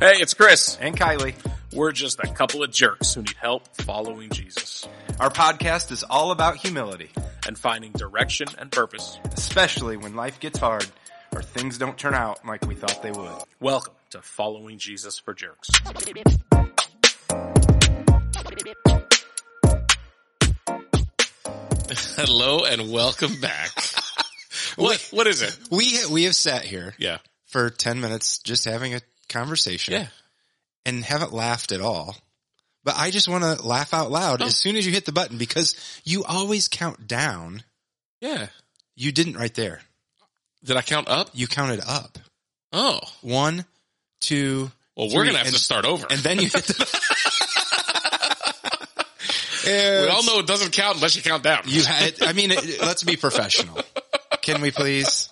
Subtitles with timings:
[0.00, 0.76] Hey, it's Chris.
[0.80, 1.34] and Kylie.
[1.72, 4.88] We're just a couple of jerks who need help following Jesus
[5.20, 7.10] Our podcast is all about humility,
[7.46, 9.18] and finding direction and purpose.
[9.32, 10.86] especially when life gets hard
[11.34, 13.30] or things don't turn out like we thought they would.
[13.60, 15.68] Welcome to Following Jesus for Jerks.
[22.16, 23.70] Hello and welcome back.
[24.76, 25.56] what what is it?
[25.70, 27.18] We we have sat here Yeah.
[27.46, 30.06] for 10 minutes just having a conversation Yeah.
[30.84, 32.16] and haven't laughed at all.
[32.84, 34.46] But I just want to laugh out loud oh.
[34.46, 37.62] as soon as you hit the button because you always count down.
[38.20, 38.48] Yeah.
[38.96, 39.80] You didn't right there.
[40.64, 41.30] Did I count up?
[41.32, 42.18] You counted up.
[42.72, 43.00] Oh.
[43.22, 43.64] One,
[44.20, 46.06] two, Well, we're gonna have and- to start over.
[46.10, 47.00] and then you hit the
[49.66, 51.62] we all know it doesn't count unless you count down.
[51.66, 53.78] You had, I mean, it, let's be professional.
[54.42, 55.28] Can we please?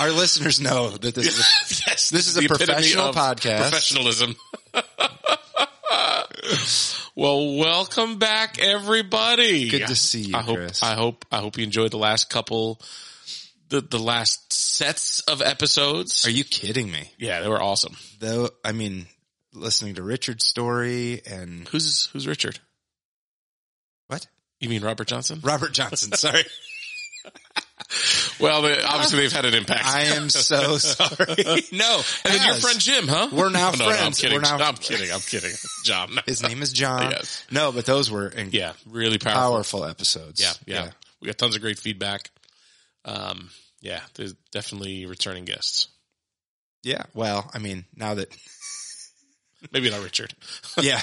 [0.00, 3.70] Our listeners know that this is yes, this is a professional podcast.
[3.70, 4.34] Professionalism.
[7.14, 9.68] well, welcome back, everybody.
[9.68, 10.56] Good to see you, I hope.
[10.56, 10.82] Chris.
[10.82, 11.26] I hope.
[11.30, 12.80] I hope you enjoyed the last couple,
[13.68, 16.26] the the last sets of episodes.
[16.26, 17.12] Are you kidding me?
[17.18, 17.94] yeah, they were awesome.
[18.20, 19.06] Though, I mean,
[19.52, 22.58] listening to Richard's story and Who's who's Richard?
[24.06, 24.26] what?
[24.60, 25.40] You mean Robert Johnson?
[25.42, 26.12] Robert Johnson.
[26.12, 26.44] Sorry.
[28.40, 29.84] Well, they, obviously they've had an impact.
[29.84, 31.26] I am so sorry.
[31.72, 32.00] No.
[32.24, 33.28] and then your friend Jim, huh?
[33.30, 34.18] We're now No, no, I'm friends.
[34.20, 34.36] kidding.
[34.36, 35.10] We're now- I'm kidding.
[35.12, 35.52] I'm kidding.
[35.84, 36.08] John.
[36.24, 37.10] His name is John.
[37.10, 37.44] Yes.
[37.50, 39.40] No, but those were in- Yeah, really powerful.
[39.52, 40.40] powerful episodes.
[40.40, 42.30] Yeah, yeah, We got tons of great feedback.
[43.04, 43.50] Um,
[43.82, 45.88] yeah, there's definitely returning guests.
[46.82, 47.02] Yeah.
[47.12, 48.34] Well, I mean, now that,
[49.70, 50.32] Maybe not Richard.
[50.80, 51.02] yeah.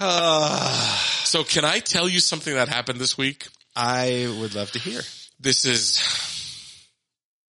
[0.00, 0.95] Uh,
[1.36, 3.48] So can I tell you something that happened this week?
[3.76, 5.02] I would love to hear.
[5.38, 5.98] This is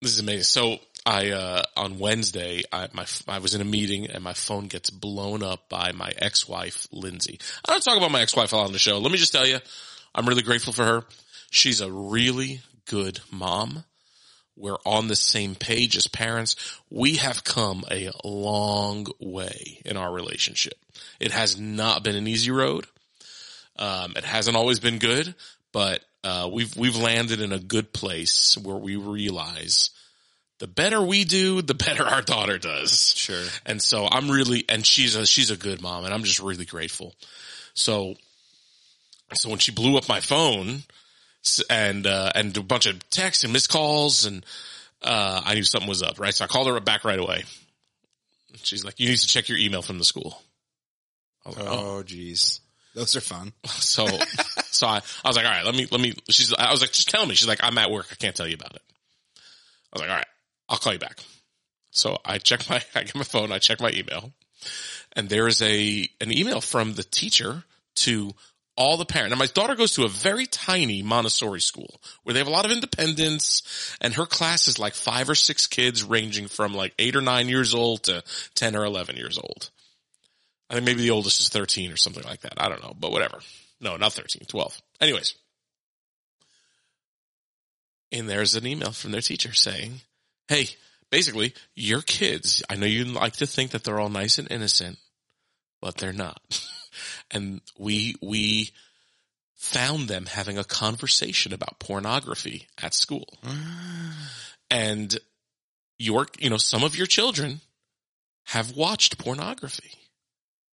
[0.02, 0.42] this is amazing.
[0.42, 4.66] So I uh on Wednesday I my I was in a meeting and my phone
[4.66, 7.40] gets blown up by my ex-wife Lindsay.
[7.66, 8.98] I don't talk about my ex-wife a lot on the show.
[8.98, 9.58] Let me just tell you,
[10.14, 11.04] I'm really grateful for her.
[11.50, 13.84] She's a really good mom.
[14.54, 16.56] We're on the same page as parents.
[16.90, 20.74] We have come a long way in our relationship.
[21.20, 22.84] It has not been an easy road.
[23.78, 25.34] Um, it hasn't always been good,
[25.72, 29.90] but uh, we've we've landed in a good place where we realize
[30.58, 33.14] the better we do, the better our daughter does.
[33.16, 33.44] Sure.
[33.64, 36.64] And so I'm really, and she's a she's a good mom, and I'm just really
[36.64, 37.14] grateful.
[37.74, 38.14] So,
[39.34, 40.82] so when she blew up my phone
[41.70, 44.44] and uh, and a bunch of texts and missed calls, and
[45.02, 46.34] uh, I knew something was up, right?
[46.34, 47.44] So I called her back right away.
[48.62, 50.42] She's like, "You need to check your email from the school."
[51.46, 52.60] Like, "Oh." Oh, geez.
[52.98, 53.52] Those are fun.
[53.68, 54.06] So,
[54.70, 56.92] so I, I was like, all right, let me, let me, she's, I was like,
[56.92, 57.34] just tell me.
[57.34, 58.06] She's like, I'm at work.
[58.12, 58.82] I can't tell you about it.
[59.36, 59.40] I
[59.94, 60.26] was like, all right,
[60.68, 61.18] I'll call you back.
[61.90, 64.32] So I check my, I get my phone, I check my email
[65.14, 67.64] and there is a, an email from the teacher
[67.96, 68.32] to
[68.76, 69.32] all the parents.
[69.32, 72.64] Now my daughter goes to a very tiny Montessori school where they have a lot
[72.64, 77.16] of independence and her class is like five or six kids ranging from like eight
[77.16, 78.22] or nine years old to
[78.54, 79.70] 10 or 11 years old.
[80.70, 82.54] I think maybe the oldest is 13 or something like that.
[82.58, 83.38] I don't know, but whatever.
[83.80, 84.82] No, not 13, 12.
[85.00, 85.34] Anyways.
[88.12, 90.00] And there's an email from their teacher saying,
[90.48, 90.68] Hey,
[91.10, 94.98] basically, your kids, I know you like to think that they're all nice and innocent,
[95.80, 96.40] but they're not.
[97.30, 98.70] and we, we
[99.54, 103.38] found them having a conversation about pornography at school.
[104.70, 105.18] and
[105.98, 107.60] your, you know, some of your children
[108.44, 109.98] have watched pornography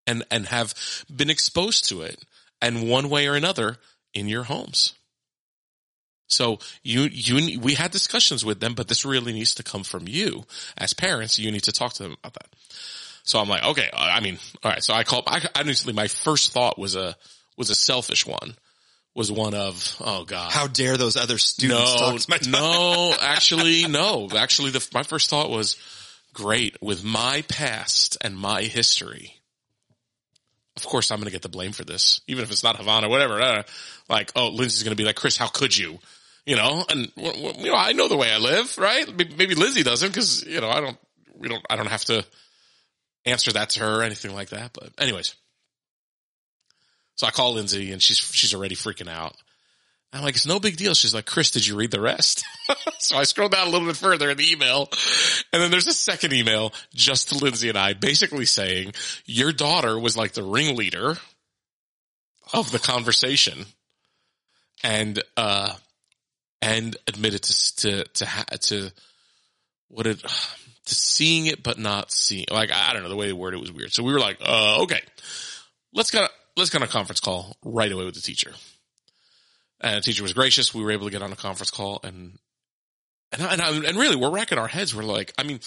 [0.08, 0.74] and, and have
[1.14, 2.24] been exposed to it
[2.62, 3.78] and one way or another
[4.14, 4.94] in your homes.
[6.28, 10.08] So you, you, we had discussions with them, but this really needs to come from
[10.08, 10.46] you
[10.78, 11.38] as parents.
[11.38, 12.48] You need to talk to them about that.
[13.24, 14.84] So I'm like, okay, I mean, all right.
[14.84, 17.16] So I called, I, honestly, my first thought was a,
[17.58, 18.56] was a selfish one,
[19.16, 20.52] was one of, oh God.
[20.52, 24.30] How dare those other students No, talk to my no, actually, no.
[24.36, 25.76] Actually, the, my first thought was,
[26.36, 29.40] great, with my past and my history,
[30.78, 33.10] of course I'm going to get the blame for this, even if it's not Havana,
[33.10, 33.42] whatever.
[33.42, 33.64] Uh,
[34.10, 36.00] like, oh, Lindsay's going to be like, Chris, how could you?
[36.46, 39.08] You know, and you know, I know the way I live, right?
[39.18, 40.98] Maybe Lizzie doesn't because, you know, I don't,
[41.36, 42.24] we don't, I don't have to
[43.26, 44.72] answer that to her or anything like that.
[44.74, 45.34] But anyways,
[47.16, 49.36] so I call Lindsay and she's, she's already freaking out.
[50.16, 50.94] I'm like, it's no big deal.
[50.94, 52.46] She's like, Chris, did you read the rest?
[53.00, 54.90] so I scroll down a little bit further in the email
[55.52, 58.94] and then there's a second email just to Lindsay and I basically saying
[59.26, 61.18] your daughter was like the ringleader
[62.54, 63.66] of the conversation
[64.86, 65.74] and, uh,
[66.62, 68.92] and admitted to, to, to, to
[69.90, 73.34] what it, to seeing it but not seeing, like, I don't know, the way they
[73.34, 73.92] worded it was weird.
[73.92, 75.02] So we were like, uh, okay,
[75.94, 78.54] let's get, let's get on a conference call right away with the teacher.
[79.82, 80.74] And the teacher was gracious.
[80.74, 82.38] We were able to get on a conference call and,
[83.32, 84.96] and, and, and really we're racking our heads.
[84.96, 85.60] We're like, I mean,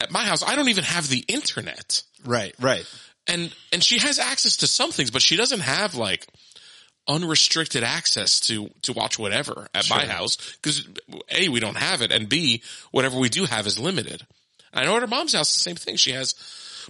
[0.00, 2.84] at my house, I don't even have the internet Right, right.
[3.26, 6.26] and and she has access to some things, but she doesn't have like
[7.08, 10.86] unrestricted access to to watch whatever at my house because
[11.30, 12.62] a we don't have it, and b
[12.92, 14.24] whatever we do have is limited.
[14.72, 15.96] I know at her mom's house the same thing.
[15.96, 16.34] She has,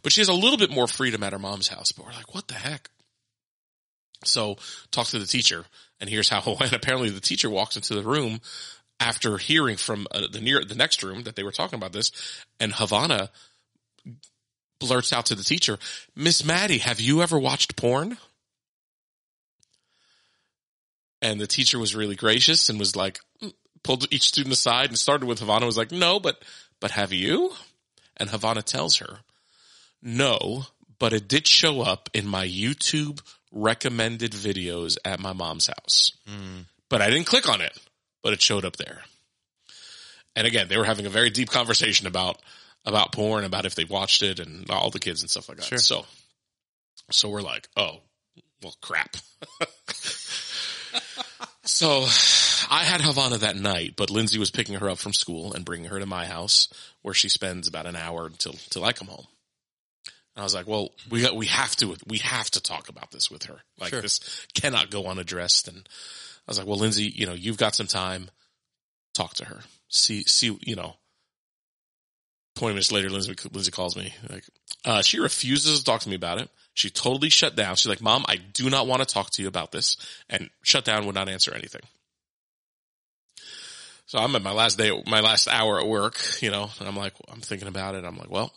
[0.02, 1.92] but she has a little bit more freedom at her mom's house.
[1.92, 2.90] But we're like, what the heck?
[4.24, 4.56] So
[4.90, 5.64] talk to the teacher,
[6.00, 6.72] and here's how went.
[6.72, 8.40] Apparently, the teacher walks into the room
[9.00, 12.12] after hearing from uh, the near the next room that they were talking about this,
[12.60, 13.30] and Havana
[14.82, 15.78] blurts out to the teacher,
[16.14, 18.18] Miss Maddie, have you ever watched porn?
[21.20, 23.52] And the teacher was really gracious and was like, mm,
[23.84, 26.42] pulled each student aside and started with Havana was like, no, but,
[26.80, 27.52] but have you?
[28.16, 29.20] And Havana tells her,
[30.02, 30.64] no,
[30.98, 33.20] but it did show up in my YouTube
[33.52, 36.12] recommended videos at my mom's house.
[36.26, 36.62] Hmm.
[36.88, 37.78] But I didn't click on it,
[38.22, 39.02] but it showed up there.
[40.34, 42.40] And again, they were having a very deep conversation about
[42.84, 45.66] about porn, about if they watched it, and all the kids and stuff like that.
[45.66, 45.78] Sure.
[45.78, 46.04] So,
[47.10, 48.00] so we're like, oh,
[48.62, 49.16] well, crap.
[51.64, 52.04] so,
[52.70, 55.90] I had Havana that night, but Lindsay was picking her up from school and bringing
[55.90, 56.68] her to my house,
[57.02, 59.26] where she spends about an hour until till I come home.
[60.34, 63.10] And I was like, well, we got, we have to, we have to talk about
[63.10, 63.60] this with her.
[63.78, 64.00] Like Sure.
[64.00, 65.68] this cannot go unaddressed.
[65.68, 68.30] And I was like, well, Lindsay, you know, you've got some time.
[69.14, 69.60] Talk to her.
[69.88, 70.96] See, see, you know,
[72.56, 74.44] 20 minutes later, Lindsay, Lindsay calls me like,
[74.86, 76.48] uh, she refuses to talk to me about it.
[76.74, 77.76] She totally shut down.
[77.76, 79.98] She's like, mom, I do not want to talk to you about this
[80.30, 81.82] and shut down, would not answer anything.
[84.06, 86.96] So I'm at my last day, my last hour at work, you know, and I'm
[86.96, 88.04] like, I'm thinking about it.
[88.04, 88.52] I'm like, well,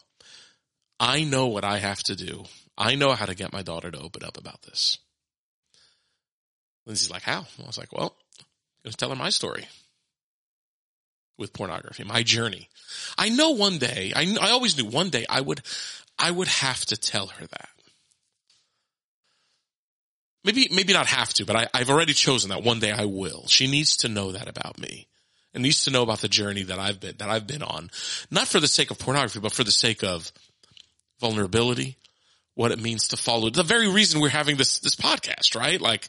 [0.99, 2.45] I know what I have to do.
[2.77, 4.97] I know how to get my daughter to open up about this.
[6.85, 7.45] Lindsay's like, how?
[7.61, 8.45] I was like, well, I'm
[8.83, 9.67] going to tell her my story
[11.37, 12.69] with pornography, my journey.
[13.17, 15.61] I know one day, I, I always knew one day I would,
[16.17, 17.69] I would have to tell her that.
[20.43, 23.47] Maybe, maybe not have to, but I, I've already chosen that one day I will.
[23.47, 25.07] She needs to know that about me
[25.53, 27.89] and needs to know about the journey that I've been, that I've been on.
[28.29, 30.31] Not for the sake of pornography, but for the sake of
[31.19, 31.97] vulnerability,
[32.55, 33.49] what it means to follow.
[33.49, 35.79] The very reason we're having this, this podcast, right?
[35.81, 36.07] Like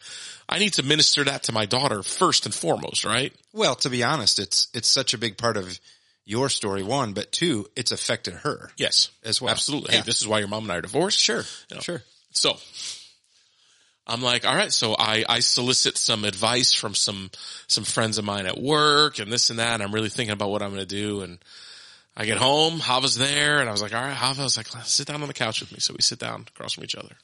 [0.49, 3.33] I need to minister that to my daughter first and foremost, right?
[3.53, 5.79] Well, to be honest, it's it's such a big part of
[6.25, 9.11] your story, one, but two, it's affected her Yes.
[9.25, 9.51] as well.
[9.53, 9.93] Absolutely.
[9.95, 10.01] Yeah.
[10.01, 11.19] Hey, this is why your mom and I are divorced.
[11.21, 11.81] Sure, You know.
[11.81, 12.03] sure.
[12.33, 12.57] So
[14.09, 14.73] I'm like, all right.
[14.73, 17.31] So I, I solicit some advice from some,
[17.67, 19.75] some friends of mine at work and this and that.
[19.75, 21.23] And I'm really thinking about what I'm going to do.
[21.23, 21.39] And
[22.17, 24.69] I get home, Hava's there and I was like, all right, Hava, I was like,
[24.85, 25.79] sit down on the couch with me.
[25.81, 27.15] So we sit down across from each other.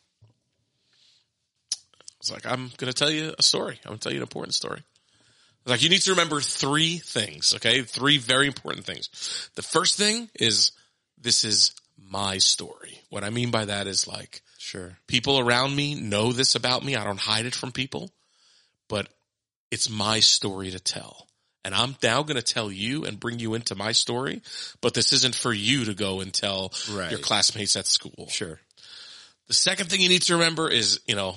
[1.72, 1.76] I
[2.20, 3.80] was like, I'm going to tell you a story.
[3.84, 4.80] I'm going to tell you an important story.
[4.80, 7.54] I was like, you need to remember three things.
[7.54, 7.82] Okay.
[7.82, 9.50] Three very important things.
[9.54, 10.72] The first thing is
[11.20, 13.00] this is my story.
[13.08, 14.98] What I mean by that is like, Sure.
[15.06, 16.96] people around me know this about me.
[16.96, 18.10] I don't hide it from people,
[18.88, 19.08] but
[19.70, 21.26] it's my story to tell.
[21.64, 24.42] And I'm now going to tell you and bring you into my story,
[24.80, 27.10] but this isn't for you to go and tell Right.
[27.10, 28.26] your classmates at school.
[28.28, 28.58] Sure.
[29.48, 31.36] The second thing you need to remember is, you know,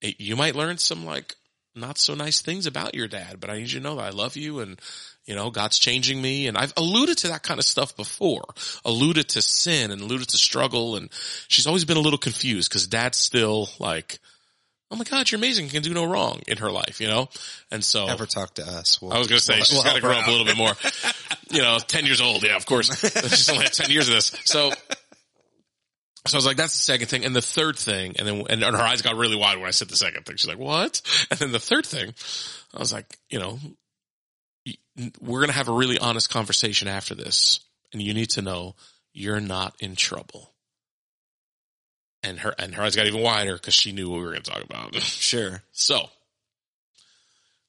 [0.00, 1.34] it, you might learn some like
[1.74, 4.10] not so nice things about your dad, but I need you to know that I
[4.10, 4.80] love you and,
[5.26, 6.46] you know, God's changing me.
[6.46, 8.44] And I've alluded to that kind of stuff before,
[8.84, 10.96] alluded to sin and alluded to struggle.
[10.96, 11.10] And
[11.48, 14.20] she's always been a little confused because dad's still like,
[14.90, 15.64] Oh my God, you're amazing.
[15.64, 17.28] You can do no wrong in her life, you know?
[17.72, 19.02] And so Ever talk to us?
[19.02, 20.30] We'll, I was going to say we'll- she's we'll got to grow her up a
[20.30, 20.72] little bit more.
[21.48, 22.42] You know, 10 years old.
[22.42, 22.88] Yeah, of course.
[23.00, 24.32] she's only had 10 years of this.
[24.44, 27.24] So, so I was like, that's the second thing.
[27.24, 29.88] And the third thing, and then, and her eyes got really wide when I said
[29.88, 30.36] the second thing.
[30.36, 31.00] She's like, what?
[31.30, 32.12] And then the third thing,
[32.74, 33.60] I was like, you know,
[35.20, 37.60] we're going to have a really honest conversation after this.
[37.92, 38.74] And you need to know
[39.12, 40.52] you're not in trouble.
[42.26, 44.42] And her, and her eyes got even wider because she knew what we were going
[44.42, 44.94] to talk about.
[45.00, 45.62] Sure.
[45.72, 46.00] So, I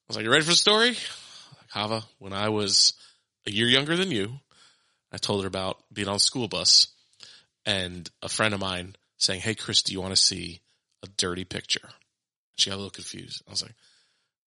[0.08, 0.90] was like, you ready for the story?
[0.90, 2.94] Like, Hava, when I was
[3.46, 4.40] a year younger than you,
[5.12, 6.88] I told her about being on a school bus
[7.66, 10.62] and a friend of mine saying, Hey, Chris, do you want to see
[11.04, 11.90] a dirty picture?
[12.56, 13.44] She got a little confused.
[13.48, 13.76] I was like,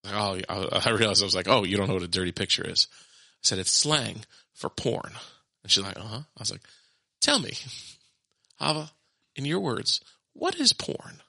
[0.05, 2.33] like, oh, I, I realized I was like, oh, you don't know what a dirty
[2.33, 2.89] picture is.
[2.91, 4.25] I said, it's slang
[4.55, 5.13] for porn.
[5.63, 6.19] And she's like, uh huh.
[6.19, 6.63] I was like,
[7.21, 7.53] tell me,
[8.59, 8.91] Hava,
[9.41, 10.01] in your words,
[10.35, 11.23] what is porn?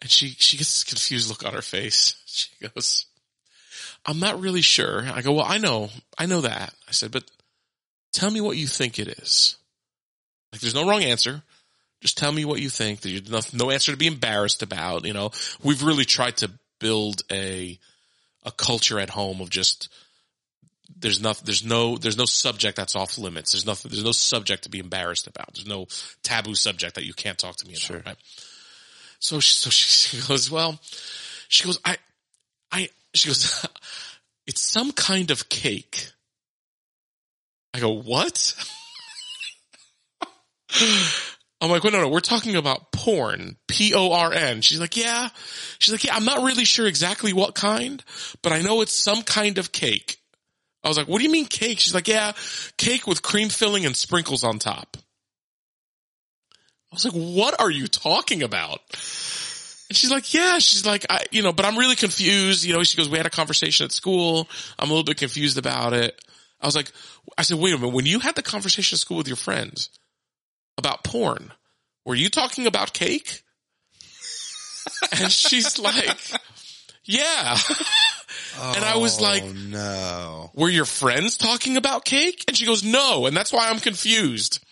[0.00, 2.16] And she, she gets this confused look on her face.
[2.34, 3.04] She goes,
[4.06, 5.04] I'm not really sure.
[5.06, 6.72] I go, well, I know, I know that.
[6.88, 7.30] I said, but
[8.10, 9.58] tell me what you think it is.
[10.50, 11.42] Like there's no wrong answer.
[12.00, 13.02] Just tell me what you think.
[13.02, 15.04] There's no, no answer to be embarrassed about.
[15.04, 15.30] You know,
[15.62, 17.78] we've really tried to build a,
[18.44, 19.90] a culture at home of just,
[20.98, 23.52] there's nothing, there's no, there's no subject that's off limits.
[23.52, 25.54] There's nothing, there's no subject to be embarrassed about.
[25.54, 25.86] There's no
[26.22, 27.82] taboo subject that you can't talk to me about.
[27.82, 28.02] Sure.
[28.04, 28.16] Right?
[29.18, 30.78] So she, so she goes, well,
[31.48, 31.96] she goes, I,
[32.70, 33.66] I, she goes,
[34.46, 36.10] it's some kind of cake.
[37.74, 38.54] I go, what?
[41.60, 43.56] I'm like, wait, no, no, we're talking about porn.
[43.68, 44.62] P-O-R-N.
[44.62, 45.28] She's like, yeah.
[45.78, 48.02] She's like, yeah, I'm not really sure exactly what kind,
[48.42, 50.18] but I know it's some kind of cake.
[50.84, 51.78] I was like, what do you mean cake?
[51.78, 52.32] She's like, yeah,
[52.76, 54.96] cake with cream filling and sprinkles on top.
[56.92, 58.80] I was like, what are you talking about?
[58.90, 62.64] And she's like, yeah, she's like, I, you know, but I'm really confused.
[62.64, 64.48] You know, she goes, we had a conversation at school.
[64.78, 66.20] I'm a little bit confused about it.
[66.60, 66.90] I was like,
[67.38, 67.94] I said, wait a minute.
[67.94, 69.90] When you had the conversation at school with your friends
[70.76, 71.52] about porn,
[72.04, 73.42] were you talking about cake?
[75.20, 76.16] and she's like,
[77.04, 77.56] yeah.
[78.60, 80.50] and I was like, Oh no.
[80.54, 82.44] were your friends talking about cake?
[82.48, 83.26] And she goes, no.
[83.26, 84.64] And that's why I'm confused.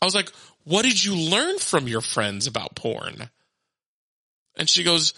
[0.00, 0.30] I was like,
[0.64, 3.30] what did you learn from your friends about porn?
[4.56, 5.14] And she goes,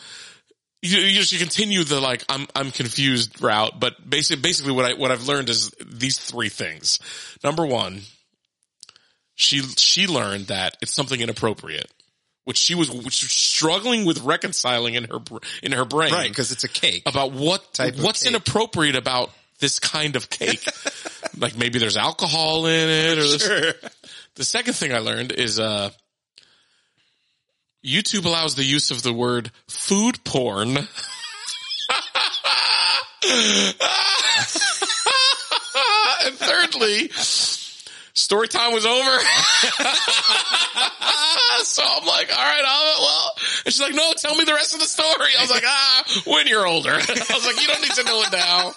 [0.83, 4.95] you, you she continue the like, I'm, I'm confused route, but basically, basically what I,
[4.95, 6.99] what I've learned is these three things.
[7.45, 8.03] Number one,
[9.35, 11.91] she, she learned that it's something inappropriate,
[12.51, 15.21] which she was, which struggling with reconciling in her,
[15.63, 17.05] in her brain Right, because it's a cake.
[17.07, 19.31] about what Type what's inappropriate about
[19.61, 20.67] this kind of cake.
[21.39, 23.75] like maybe there's alcohol in it or this.
[24.35, 25.91] The second thing I learned is uh
[27.87, 30.71] YouTube allows the use of the word food porn.
[36.27, 37.11] and thirdly,
[38.21, 38.95] story time was over.
[41.65, 43.33] so I'm like, all right, I'll, well,
[43.65, 45.31] and she's like, no, tell me the rest of the story.
[45.39, 46.91] I was like, ah, when you're older.
[46.93, 48.73] I was like, you don't need to know it now.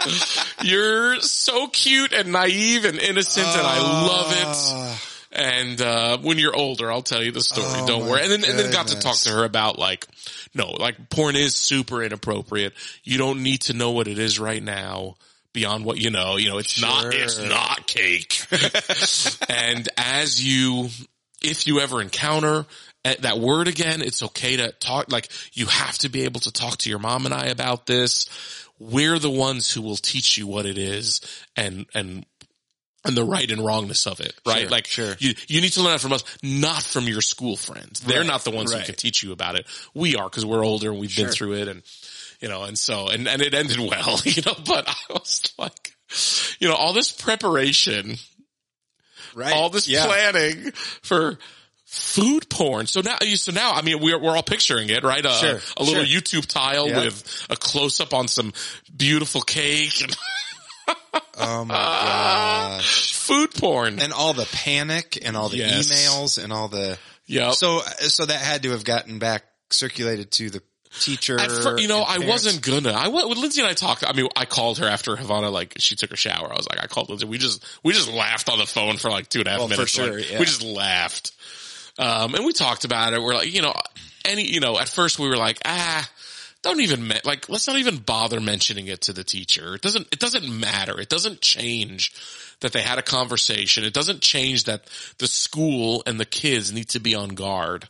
[0.64, 4.48] You're so cute and naive and innocent and I love it.
[4.48, 7.68] Ah, And, uh, when you're older, I'll tell you the story.
[7.70, 8.22] Oh, don't worry.
[8.24, 10.08] And then, and then got to talk to her about like,
[10.54, 12.74] no, like porn is super inappropriate.
[13.04, 15.16] You don't need to know what it is right now
[15.54, 16.38] beyond what you know.
[16.38, 18.46] You know, it's not, it's not cake.
[19.50, 20.90] and as you,
[21.42, 22.66] if you ever encounter
[23.06, 26.52] uh, that word again, it's okay to talk, like you have to be able to
[26.52, 28.28] talk to your mom and I about this.
[28.80, 31.22] We're the ones who will teach you what it is
[31.56, 32.26] and, and,
[33.06, 34.62] and the right and wrongness of it, right?
[34.62, 35.16] Sure, like sure.
[35.20, 38.00] you, you need to learn that from us, not from your school friends.
[38.00, 39.66] They're Right, not the ones who can teach you about it.
[39.94, 41.84] We are because we're older and we've been through it and,
[42.44, 45.94] you know, and so, and, and it ended well, you know, but I was like,
[46.60, 48.18] you know, all this preparation,
[49.34, 49.54] right.
[49.54, 50.06] all this yeah.
[50.06, 50.72] planning
[51.02, 51.40] for
[51.86, 52.86] food porn.
[52.88, 55.26] So now, so now, I mean, we're, we're all picturing it, right?
[55.26, 56.20] A, Sure, a little sure.
[56.22, 57.06] YouTube tile Yeah.
[57.06, 58.52] with a close up on some
[58.94, 60.14] beautiful cake and
[61.40, 63.14] Oh my ah, gosh.
[63.14, 64.00] food porn.
[64.02, 65.88] And all the panic and all the Yes.
[65.88, 67.52] emails and all the, Yeah.
[67.52, 70.62] so, so that had to have gotten back circulated to the
[71.00, 71.38] teacher.
[71.40, 72.28] Fir- you know, I parents.
[72.28, 72.92] wasn't gonna.
[72.98, 74.04] I when Lindsay and I talked.
[74.08, 76.52] I mean, I called her after Havana, like she took a shower.
[76.52, 77.26] I was like, I called Lindsay.
[77.26, 79.68] We just we just laughed on the phone for like two and a half Well,
[79.68, 79.92] for minutes.
[79.92, 80.40] sure, Like, yeah.
[80.40, 81.32] We just laughed,
[82.00, 83.22] um, and we talked about it.
[83.22, 83.74] We're like, you know,
[84.26, 86.10] any, you know, at first we were like, ah.
[86.62, 87.50] Don't even me- like.
[87.50, 89.76] Let's not even bother mentioning it to the teacher.
[89.76, 90.08] It doesn't.
[90.14, 90.98] It doesn't matter.
[90.98, 92.14] It doesn't change
[92.62, 93.84] that they had a conversation.
[93.84, 94.86] It doesn't change that
[95.18, 97.90] the school and the kids need to be on guard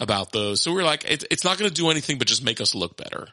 [0.00, 0.60] about those.
[0.60, 2.96] So we're like, it, it's not going to do anything but just make us look
[2.96, 3.28] better.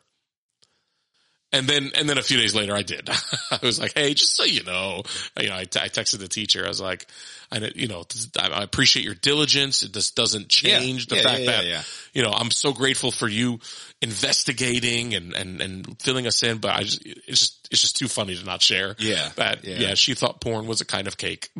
[1.54, 3.10] And then, and then a few days later, I did.
[3.52, 5.04] I was like, "Hey, just so you know,
[5.40, 6.66] you know, I, t- I texted the teacher.
[6.66, 7.06] I was like,
[7.50, 8.04] I, know- you know,
[8.38, 9.82] I I appreciate your diligence.
[9.82, 11.82] It just doesn't change the Yeah, fact yeah, that, yeah, yeah.
[12.14, 13.62] you know, I'm so grateful for you
[14.02, 16.58] investigating and and and filling us in.
[16.58, 18.98] But I just, it's just, it's just too funny to not share.
[19.00, 19.78] Yeah, that yeah.
[19.80, 21.50] yeah, she thought porn was a kind of cake.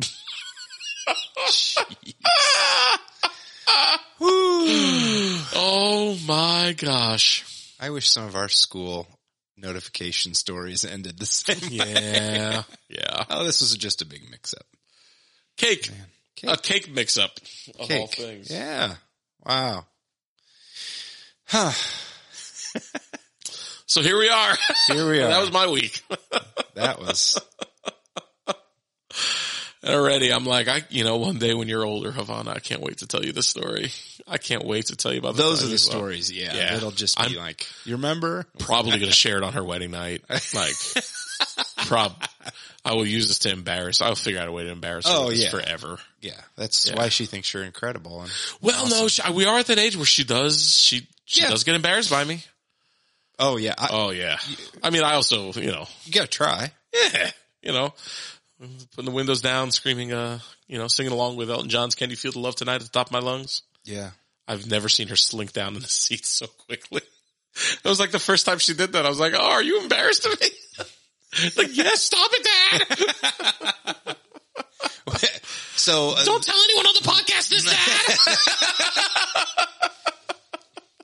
[5.54, 7.44] oh my gosh.
[7.80, 9.06] I wish some of our school
[9.56, 11.92] notification stories ended the same way.
[11.94, 12.62] Yeah.
[12.90, 13.24] Yeah.
[13.28, 14.64] Oh, this was just a big mix up.
[15.58, 15.90] Cake.
[16.36, 16.50] Cake.
[16.50, 17.32] A cake mix up
[17.78, 18.50] of all things.
[18.50, 18.94] Yeah.
[19.44, 19.84] Wow.
[21.44, 21.72] Huh.
[23.84, 24.56] So here we are.
[24.86, 25.28] Here we are.
[25.28, 26.02] that was my week.
[26.76, 27.38] that was
[29.84, 32.98] Already, I'm like, I, you know, one day when you're older, Havana, I can't wait
[32.98, 33.90] to tell you the story.
[34.26, 35.78] I can't wait to tell you about the those are the well.
[35.78, 36.32] stories.
[36.32, 36.52] Yeah.
[36.54, 36.76] Yeah.
[36.76, 38.44] It'll just be I'm- like, you remember?
[38.58, 40.22] Probably going to share it on her wedding night.
[40.28, 40.72] Like,
[41.86, 42.12] prob,
[42.84, 44.02] I will use this to embarrass.
[44.02, 45.50] I'll figure out a way to embarrass her Oh, yeah.
[45.50, 45.98] forever.
[46.20, 46.96] Yeah, that's Yeah.
[46.96, 48.22] why she thinks you're incredible.
[48.22, 48.30] And
[48.60, 51.50] Well, no, she, we are at that age where she does, she, she Yeah.
[51.50, 52.42] does get embarrassed by me.
[53.38, 54.38] oh yeah, I, Oh yeah.
[54.82, 56.72] I mean, I also, you know, you gotta try.
[56.92, 57.30] yeah,
[57.62, 57.94] you know,
[58.58, 62.16] putting the windows down, screaming, uh, you know, singing along with Elton John's "Can You
[62.16, 63.62] Feel the Love Tonight" at the top of my lungs.
[63.84, 64.10] Yeah,
[64.46, 67.02] I've never seen her slink down in the seat so quickly.
[67.84, 69.04] It was like the first time she did that.
[69.04, 70.46] I was like, "Oh, are you embarrassed of me?"
[71.56, 72.46] like, yes, stop it,
[74.06, 74.16] Dad.
[75.74, 77.78] so uh, Don't tell anyone on the podcast this, Dad.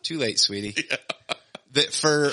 [0.05, 0.77] too late, sweetie.
[1.73, 2.31] That for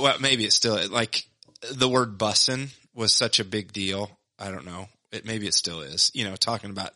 [0.00, 1.24] well, maybe it's still like
[1.70, 4.10] the word bussin was such a big deal.
[4.40, 4.88] I don't know.
[5.12, 6.10] It maybe it still is.
[6.14, 6.92] You know, talking about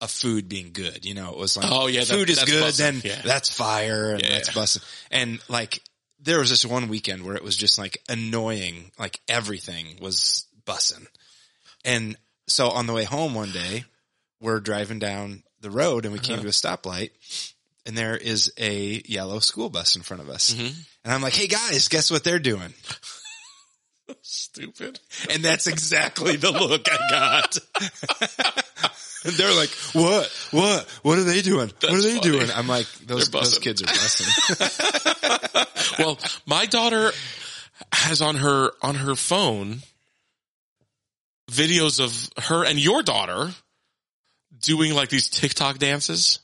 [0.00, 1.04] a food being good.
[1.04, 3.20] You know, it was like, Oh, yeah, that- food is that's good, bussin', then yeah.
[3.24, 4.30] that's fire, and Yeah.
[4.30, 4.84] that's bussin'.
[5.10, 5.82] And like,
[6.20, 8.90] there was this one weekend where it was just like annoying.
[8.98, 11.06] Like everything was bussing.
[11.84, 13.84] And so on the way home one day,
[14.40, 16.42] we're driving down the road and we came uh-huh.
[16.42, 17.10] to a stoplight
[17.86, 20.54] and there is a yellow school bus in front of us.
[20.54, 20.80] Mm-hmm.
[21.04, 22.74] And I'm like, Hey guys, guess what they're doing?
[24.22, 25.00] Stupid.
[25.30, 27.58] And that's exactly the look I got.
[29.24, 31.68] And they're like, what, what, what are they doing?
[31.80, 32.20] what are they funny.
[32.20, 32.48] doing?
[32.54, 35.04] I'm like, those, those kids are busting.
[36.04, 37.12] well, my daughter
[37.92, 39.82] has on her on her phone
[41.50, 43.50] videos of her and your daughter
[44.60, 46.40] doing like these TikTok dances,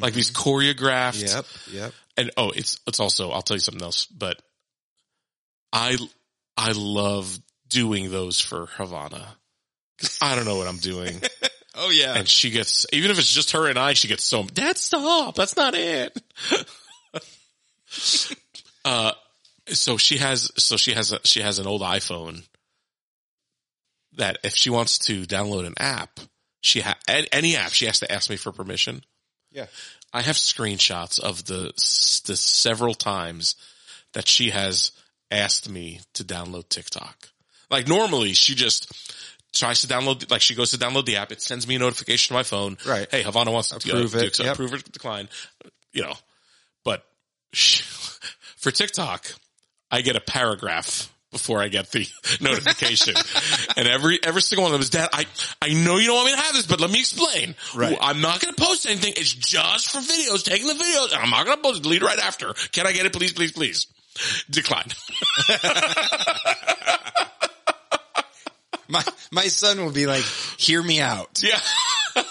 [0.00, 0.48] like these mm-hmm.
[0.48, 1.34] choreographed.
[1.34, 1.92] yep, yep.
[2.16, 4.40] And oh, it's it's also I'll tell you something else, but
[5.72, 5.98] I
[6.56, 9.36] I love doing those for Havana.
[10.20, 11.20] I don't know what I'm doing.
[11.76, 12.14] Oh yeah.
[12.14, 15.34] and she gets even if it's just her and I, she gets so Dad, stop.
[15.34, 16.16] That's not it.
[18.84, 19.12] uh,
[19.66, 22.42] so she has so she has a, she has an old iPhone
[24.16, 26.20] that if she wants to download an app,
[26.60, 29.02] she ha- any app she has to ask me for permission.
[29.50, 29.66] yeah.
[30.12, 31.72] I have screenshots of the
[32.26, 33.56] the several times
[34.12, 34.92] that she has
[35.34, 37.28] asked me to download TikTok.
[37.70, 38.92] Like normally she just
[39.54, 41.32] tries to download, like she goes to download the app.
[41.32, 42.76] It sends me a notification to my phone.
[42.86, 43.06] Right.
[43.10, 44.34] Hey, Havana wants to Approve uh, it.
[44.34, 44.52] to Yep.
[44.54, 45.28] approve or decline,
[45.92, 46.14] you know,
[46.84, 47.04] but
[47.52, 47.82] she,
[48.56, 49.26] for TikTok,
[49.90, 52.06] I get a paragraph before I get the
[52.40, 53.14] notification.
[53.76, 55.26] and every, every single one of them is, Dad, I,
[55.60, 57.54] I know you don't want me to have this, but let me explain.
[57.74, 57.96] Right.
[58.00, 59.14] I'm not going to post anything.
[59.16, 61.12] It's just for videos, taking the videos.
[61.12, 61.82] And I'm not going to post.
[61.82, 62.52] Delete right after.
[62.72, 63.12] Can I get it?
[63.12, 63.86] Please, please, please.
[64.50, 64.88] Decline.
[68.88, 70.24] My, my son will be like,
[70.58, 71.42] hear me out.
[71.42, 71.58] yeah.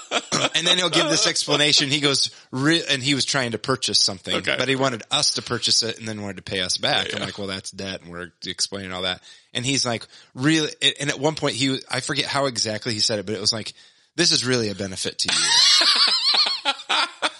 [0.55, 1.89] and then he'll give this explanation.
[1.89, 4.55] He goes, Re-, and he was trying to purchase something, Okay.
[4.57, 7.07] but he wanted us to purchase it and then wanted to pay us back.
[7.07, 7.25] Yeah, I'm yeah.
[7.25, 9.21] like, well, that's debt, and we're explaining all that.
[9.53, 10.69] And he's like, really?
[10.99, 13.51] And at one point, he, I forget how exactly he said it, but it was
[13.51, 13.73] like,
[14.15, 15.39] this is really a benefit to you.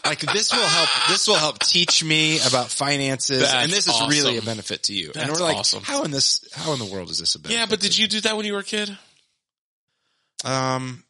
[0.06, 0.90] like this will help.
[1.10, 4.94] This will help teach me about finances, That's and this is really a benefit to
[4.94, 5.12] you.
[5.16, 5.84] and we're like, awesome.
[5.84, 6.48] how in this?
[6.54, 7.60] How in the world is this a benefit?
[7.60, 8.96] Yeah, but did you do that when you were a kid?
[10.44, 11.04] Um.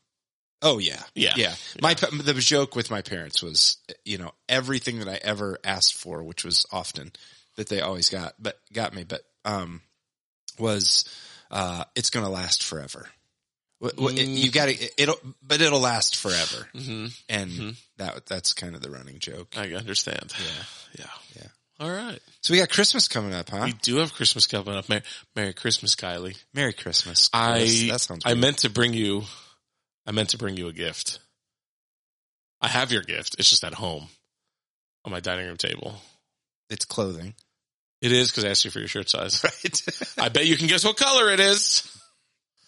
[0.61, 1.33] Oh yeah, Yeah.
[1.35, 1.55] yeah.
[1.81, 6.23] My the joke with my parents was, you know, everything that I ever asked for,
[6.23, 7.11] which was often
[7.57, 9.81] that they always got, but got me, but um,
[10.57, 11.03] was
[11.51, 13.07] uh, it's going to last forever.
[13.83, 17.05] Wh- wh- it- You got to it'll, but it'll last forever, Mm-hmm.
[17.29, 19.55] and that that's kind of the running joke.
[19.57, 20.33] I understand.
[20.39, 20.63] Yeah.
[20.99, 21.05] Yeah.
[21.41, 21.47] Yeah.
[21.79, 22.19] All right.
[22.41, 23.63] So we got Christmas coming up, huh?
[23.65, 24.87] We do have Christmas coming up.
[24.87, 25.01] Merry,
[25.35, 26.37] Merry Christmas, Kylie.
[26.53, 27.29] Merry Christmas.
[27.33, 27.59] I
[27.91, 28.23] that sounds.
[28.25, 29.23] I meant to bring you
[30.07, 31.19] I meant to bring you a gift.
[32.61, 33.35] I have your gift.
[33.39, 34.07] It's just at home
[35.03, 35.95] on my dining room table.
[36.69, 37.33] it's clothing,
[38.01, 39.43] It is because I asked you for your shirt size.
[39.43, 39.81] right?
[40.17, 41.83] I bet you can guess what color it is.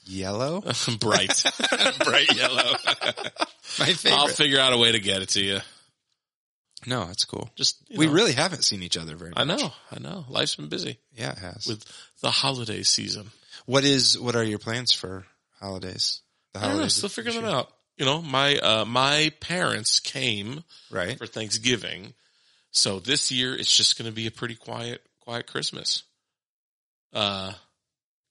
[0.05, 0.61] Yellow,
[0.99, 1.43] Bright.
[2.05, 2.73] bright yellow.
[3.79, 4.13] My favorite.
[4.13, 5.59] I'll figure out a way to get it to you.
[6.85, 7.49] no, that's cool.
[7.55, 8.13] Just We know.
[8.13, 9.39] really haven't seen each other very much.
[9.39, 10.25] I know, I know.
[10.29, 11.65] Life's been busy Yeah, it has.
[11.67, 11.83] with
[12.21, 13.31] the holiday season.
[13.65, 15.25] what is what are your plans for
[15.59, 16.21] holidays?
[16.53, 17.71] The I don't know, holidays still figuring them out.
[17.97, 21.17] You know, my uh my parents came Right.
[21.17, 22.13] for Thanksgiving.
[22.71, 26.03] So this year it's just going to be a pretty quiet, quiet Christmas.
[27.13, 27.53] Uh,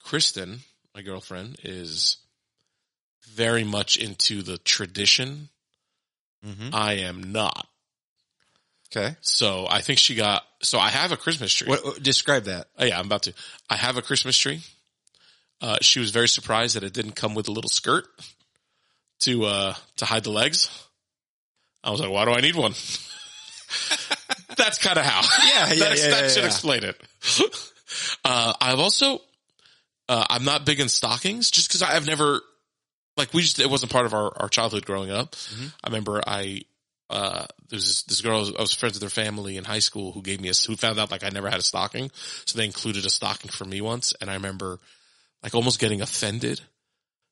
[0.03, 0.59] Kristen,
[0.95, 2.17] my girlfriend, is
[3.33, 5.49] very much into the tradition.
[6.43, 7.67] hmm I am not.
[8.95, 9.15] Okay.
[9.21, 11.67] So I think she got, so I have a Christmas tree.
[11.67, 12.67] What, what- describe that?
[12.77, 13.33] Oh, yeah, I'm about to.
[13.69, 14.61] I have a Christmas tree.
[15.61, 18.05] Uh, she was very surprised that it didn't come with a little skirt
[19.21, 20.69] to, uh, to hide the legs.
[21.83, 22.71] I was like, why do I need one?
[24.57, 25.21] That's kind of how.
[25.47, 27.01] Yeah, yeah, yeah, that yeah, should explain it.
[28.25, 29.21] Uh, I've also,
[30.07, 32.41] Uh, I'm not big in stockings just cause I've never,
[33.17, 35.31] like we just, it wasn't part of our, our childhood growing up.
[35.31, 35.73] Mhm.
[35.83, 36.61] I remember I,
[37.09, 39.63] uh, there was this, this girl, I was, I was friends with her family in
[39.63, 42.11] high school who gave me a, who found out like I never had a stocking.
[42.45, 44.13] So they included a stocking for me once.
[44.21, 44.79] And I remember
[45.43, 46.61] like almost getting offended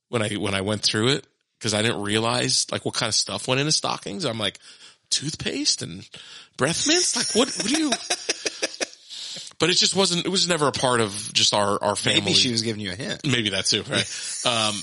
[0.09, 1.27] when I, when I went through it
[1.59, 4.25] because I didn't realize like what kind of stuff went into stockings.
[4.25, 4.59] I'm like
[5.09, 6.07] toothpaste and
[6.57, 7.15] breath mints.
[7.15, 7.89] Like what, what do you,
[9.59, 12.21] but it just wasn't, it was never a part of just our, our family.
[12.21, 13.25] Maybe she was giving you a hint.
[13.25, 14.45] Maybe that too, right?
[14.45, 14.75] um,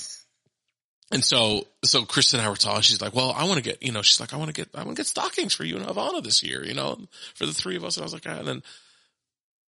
[1.13, 2.83] and so, so Chris and I were talking.
[2.83, 4.69] She's like, "Well, I want to get, you know," she's like, "I want to get,
[4.75, 6.99] I want to get stockings for you and Havana this year, you know,
[7.35, 8.39] for the three of us." And I was like, ah.
[8.39, 8.63] and then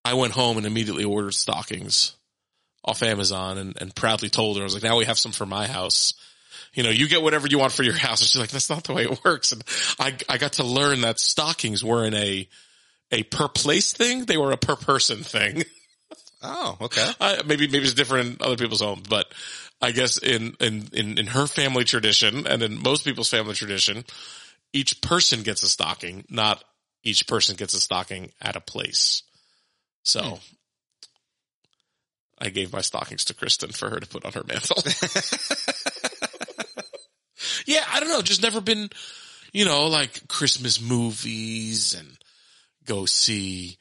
[0.04, 2.14] I went home and immediately ordered stockings
[2.84, 5.46] off Amazon and, and proudly told her, I was like, "Now we have some for
[5.46, 6.14] my house."
[6.74, 8.22] You know, you get whatever you want for your house.
[8.22, 9.52] And she's like, that's not the way it works.
[9.52, 9.62] And
[9.98, 12.48] I, I got to learn that stockings weren't a,
[13.12, 14.24] a per place thing.
[14.24, 15.64] They were a per person thing.
[16.44, 17.08] Oh, okay.
[17.46, 19.32] Maybe maybe it's different in other people's homes, but
[19.80, 24.04] I guess in, in in in her family tradition and in most people's family tradition,
[24.72, 26.64] each person gets a stocking, not
[27.04, 29.22] each person gets a stocking at a place.
[30.02, 30.34] So hmm.
[32.38, 34.82] I gave my stockings to Kristen for her to put on her mantle.
[37.66, 38.90] yeah, I don't know, just never been,
[39.52, 42.18] you know, like Christmas movies and
[42.86, 43.78] go see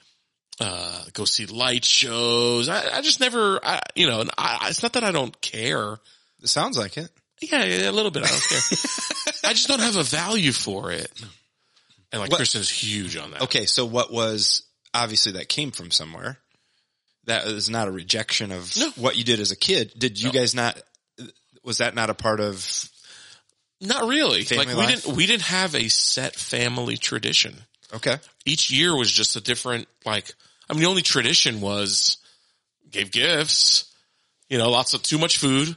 [0.59, 2.69] uh, go see light shows.
[2.69, 5.93] I, I just never, I, you know, and I, it's not that I don't care.
[6.41, 7.09] It sounds like it.
[7.41, 8.23] Yeah, yeah, a little bit.
[8.23, 8.59] I don't care.
[9.49, 11.11] I just don't have a value for it.
[12.11, 13.43] And like What- Kristen's huge on that.
[13.43, 16.37] Okay, so what was obviously that came from somewhere.
[17.25, 18.89] That is not a rejection of No.
[18.97, 19.93] what you did as a kid.
[19.97, 20.33] Did you No.
[20.33, 20.79] guys not?
[21.63, 22.89] Was that not a part of?
[23.79, 24.43] Not really.
[24.55, 25.03] Like we life?
[25.03, 27.55] didn't, we didn't have a set family tradition.
[27.93, 30.33] Okay, Each year was just a different, like,
[30.69, 32.17] I mean, the only tradition was
[32.89, 33.93] gave gifts,
[34.49, 35.75] you know, lots of too much food,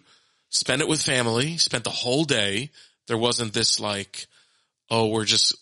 [0.48, 2.70] spend it with family, spent the whole day.
[3.08, 4.26] There wasn't this like,
[4.90, 5.56] oh, we're just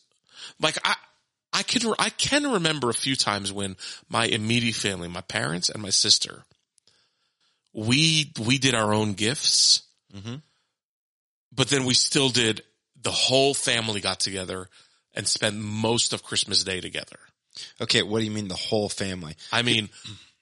[0.60, 0.94] like, I,
[1.52, 3.76] I can, I can remember a few times when
[4.08, 6.44] my immediate family, my parents and my sister,
[7.72, 9.82] we, we did our own gifts,
[10.14, 10.42] Mhm.
[11.50, 12.62] but then we still did,
[13.00, 14.68] the whole family got together
[15.14, 17.18] and spent most of Christmas Day together.
[17.80, 18.02] okay.
[18.02, 19.36] What do you mean the whole family?
[19.52, 19.88] I mean,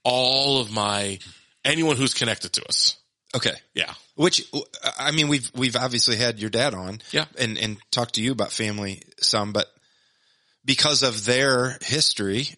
[0.04, 1.18] all of my,
[1.64, 2.96] anyone who's connected to us.
[3.34, 3.94] Okay, Yeah.
[4.16, 4.42] which
[4.98, 7.26] I mean we've we've obviously had your dad on, Yeah.
[7.38, 9.68] and and talked to you about family some, but
[10.64, 12.48] because of their history,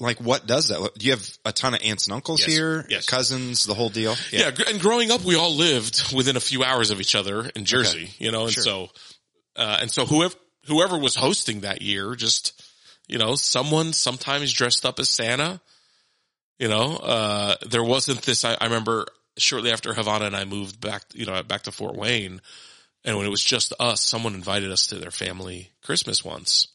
[0.00, 0.78] like what does that?
[0.98, 2.48] Do you have a ton of aunts and uncles Yes.
[2.50, 3.06] here, Yes.
[3.06, 4.16] cousins, the whole deal?
[4.30, 4.50] Yeah.
[4.52, 7.64] gr- And growing up, we all lived within a few hours of each other in
[7.66, 8.64] Jersey, you know, and Sure.
[8.64, 8.90] so,
[9.56, 10.34] uh, and so whoever,
[10.66, 12.62] whoever was hosting that year, just,
[13.08, 15.60] you know, someone sometimes dressed up as Santa,
[16.58, 20.80] you know, uh, there wasn't this, I, I remember shortly after Havana and I moved
[20.80, 22.40] back, you know, back to Fort Wayne.
[23.04, 26.68] And when it was just us, someone invited us to their family Christmas once.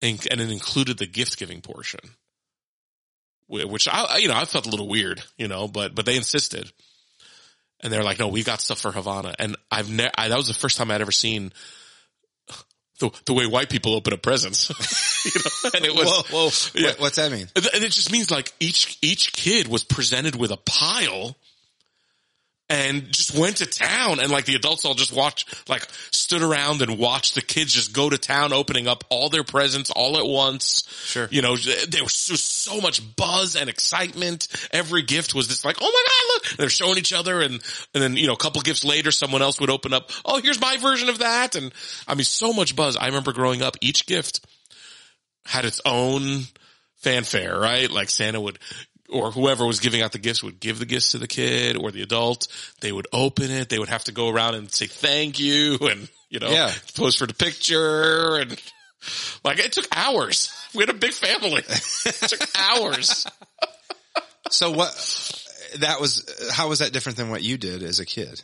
[0.00, 2.00] And, and it included the gift giving portion.
[3.48, 6.16] Which I, I- you know, I felt a little weird, you know, but, but they
[6.16, 6.70] insisted.
[7.80, 9.34] And they're like, no, we got stuff for Havana.
[9.40, 11.52] And I've never, that was the first time I'd ever seen
[13.02, 14.70] the, the way white people open up presents.
[15.24, 16.50] you know, and it was, Whoa, whoa.
[16.80, 16.90] Yeah.
[16.92, 17.48] What, what's that mean?
[17.54, 21.36] and it just means like each each kid was presented with a pile
[22.72, 26.80] and just went to town and like the adults all just watched like stood around
[26.80, 30.26] and watched the kids just go to town opening up all their presents all at
[30.26, 30.82] once.
[31.04, 31.28] Sure.
[31.30, 34.48] You know, there was so, so much buzz and excitement.
[34.72, 37.42] Every gift was just like, oh my God, look, and they're showing each other.
[37.42, 37.60] And,
[37.92, 40.10] and then, you know, a couple gifts later, someone else would open up.
[40.24, 41.54] Oh, here's my version of that.
[41.56, 41.74] And
[42.08, 42.96] I mean, so much buzz.
[42.96, 44.46] I remember growing up, each gift
[45.44, 46.44] had its own
[47.02, 47.90] fanfare, right?
[47.90, 48.58] Like Santa would,
[49.12, 51.90] or whoever was giving out the gifts would give the gifts to the kid or
[51.90, 52.48] the adult.
[52.80, 53.68] They would open it.
[53.68, 56.72] They would have to go around and say thank you and, you know, Yeah.
[56.96, 58.60] pose for the picture and
[59.44, 60.50] like it took hours.
[60.74, 61.62] We had a big family.
[62.06, 63.26] It took hours.
[64.50, 64.92] So what?
[65.80, 68.42] That was how was that different than what you did as a kid?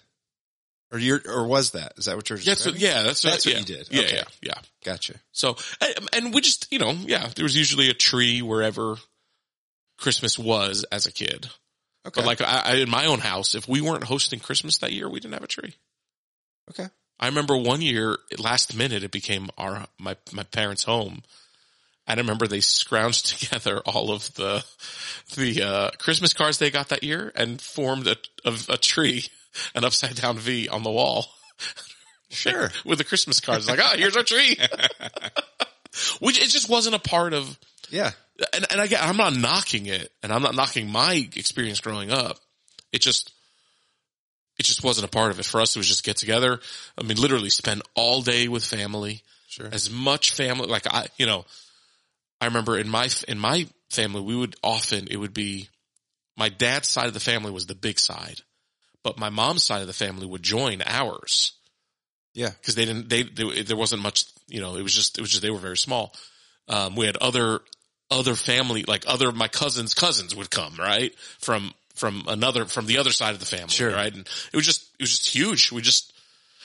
[0.92, 1.92] Or you or was that?
[1.96, 2.38] Is that what you're?
[2.38, 3.58] That's what, yeah, that's, That's what yeah.
[3.60, 3.88] you did.
[3.90, 4.16] Yeah, Okay.
[4.16, 4.58] yeah, yeah.
[4.84, 5.14] Gotcha.
[5.32, 8.96] So, and- and we just, you know, yeah, there was usually a tree wherever
[9.98, 11.48] Christmas was as a kid.
[12.06, 12.20] Okay.
[12.20, 15.08] But like I, I, in my own house, if we weren't hosting Christmas that year,
[15.08, 15.74] we didn't have a tree.
[16.70, 16.88] okay.
[17.20, 21.22] I remember one year, last minute, it became our my my parents' home.
[22.06, 24.64] I remember they scrounged together all of the
[25.36, 29.24] the uh, Christmas cards they got that year and formed a, a, a tree,
[29.74, 31.26] an upside down V on the wall.
[32.30, 32.70] Sure.
[32.84, 34.56] with the Christmas cards, like, oh, here's our tree.
[36.20, 37.58] Which it just wasn't a part of
[37.90, 38.10] Yeah.
[38.54, 42.10] and, and I get, I'm not knocking it and I'm not knocking my experience growing
[42.10, 42.38] up.
[42.92, 43.32] It just,
[44.58, 45.44] it just wasn't a part of it.
[45.44, 46.58] For us, it was just get together.
[46.98, 49.22] I mean, literally spend all day with family.
[49.48, 49.68] Sure.
[49.72, 51.44] As much family, like I, you know,
[52.40, 55.68] I remember in my, in my family, we would often, it would be
[56.36, 58.40] my dad's side of the family was the big side,
[59.02, 61.52] but my mom's side of the family would join ours
[62.34, 62.50] Yeah.
[62.50, 65.30] because they didn't, they, they, there wasn't much, you know, it was just, it was
[65.30, 66.14] just, they were very small.
[66.68, 67.60] Um, we had other,
[68.10, 71.14] other family, like other, my cousins' cousins would come, right?
[71.40, 73.92] From, from another, from the other side of the family, Sure.
[73.92, 74.12] right?
[74.14, 75.72] And it was just, it was just huge.
[75.72, 76.12] We just,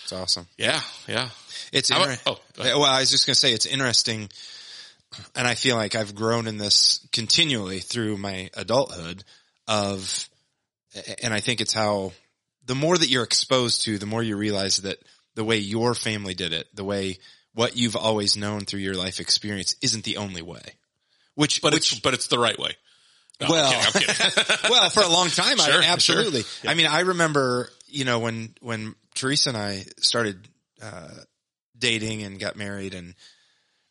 [0.04, 0.48] It's awesome.
[0.58, 1.30] yeah, yeah.
[1.72, 4.30] It's inter- oh, well, I was just going to say it's interesting,
[5.36, 9.24] and I feel like I've grown in this continually through my adulthood.
[9.68, 10.30] Of,
[11.24, 12.12] and I think it's how
[12.66, 14.98] the more that you're exposed to, the more you realize that
[15.36, 17.18] the way your family did it, the way
[17.54, 20.62] what you've always known through your life experience, isn't the only way.
[21.36, 22.76] Which, But which it's, but it's the right way.
[23.42, 24.56] No, Well- I'm kidding, I'm kidding.
[24.70, 26.44] well, for a long time, Sure, I absolutely.
[26.44, 26.70] sure.
[26.72, 30.48] I mean, I remember, you know, when when Teresa and I started
[30.82, 31.10] uh,
[31.78, 33.16] dating and got married, and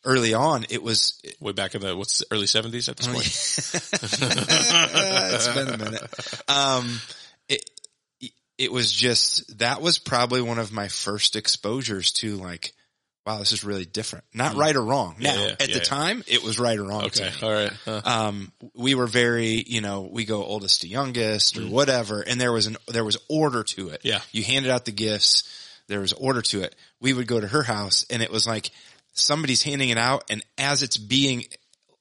[0.05, 3.13] early on, it was way back in the what's the early seventies at this Oh,
[3.13, 3.25] point.
[5.33, 6.03] it's been a minute.
[6.49, 6.99] Um,
[7.49, 7.69] it
[8.57, 12.73] it was just that was probably one of my first exposures to like,
[13.25, 14.25] wow, this is really different.
[14.33, 15.15] Not right or wrong.
[15.19, 17.05] Now, yeah, at yeah, the time, it was right or wrong.
[17.05, 17.71] Okay, all right.
[17.87, 22.39] Uh, um, we were very, you know, we go oldest to youngest or whatever, and
[22.39, 24.01] there was an there was order to it.
[24.01, 24.09] Mm.
[24.11, 24.21] Yeah.
[24.31, 25.43] you handed out the gifts.
[25.87, 26.75] There was order to it.
[27.01, 28.71] We would go to her house, and it was like
[29.13, 31.43] somebody's handing it out, and as it's being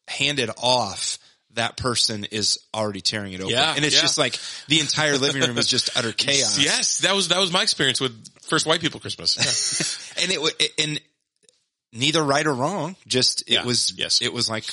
[0.09, 1.19] handed off,
[1.55, 4.01] that person is already tearing it open, Yeah, and it's yeah.
[4.03, 6.59] just like the entire living room is just utter chaos.
[6.59, 9.37] yes, that was that was my experience with first white people Christmas.
[10.17, 10.23] Yeah.
[10.25, 11.01] and it and
[11.93, 12.97] neither right or wrong.
[13.07, 13.65] Just it Yeah.
[13.65, 14.21] was Yes.
[14.23, 14.65] it was like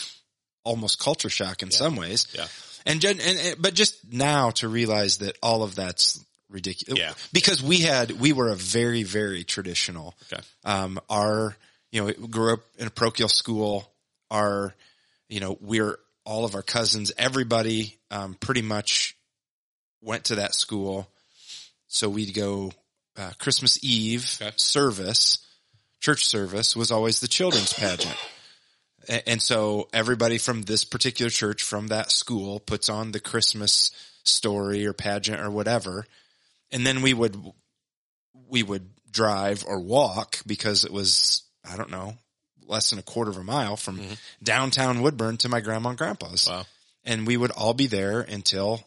[0.63, 2.27] almost culture shock in some ways.
[2.34, 2.47] Yeah.
[2.86, 6.99] And, and and but just now to realize that all of that's ridiculous.
[6.99, 7.13] Yeah.
[7.34, 10.15] Because we had we were a very very traditional.
[10.32, 10.41] Okay.
[10.63, 11.55] Um, our
[11.91, 13.91] you know we grew up in a parochial school.
[14.32, 14.73] Our
[15.27, 19.15] you know we're all of our cousins, everybody um, pretty much
[20.01, 21.10] went to that school.
[21.88, 22.71] So we'd go
[23.17, 24.51] uh, Christmas Eve Okay.
[24.55, 25.39] service,
[25.99, 28.17] church service was always the children's pageant.
[29.25, 33.91] And so everybody from this particular church from that school puts on the Christmas
[34.23, 36.05] story or pageant or whatever.
[36.71, 37.35] And then we would,
[38.47, 42.17] we would drive or walk because it was, I don't know,
[42.67, 44.13] less than a quarter of a mile from mm-hmm.
[44.43, 46.47] downtown Woodburn to my grandma and grandpa's.
[46.47, 46.65] Wow.
[47.03, 48.83] And we would all be there until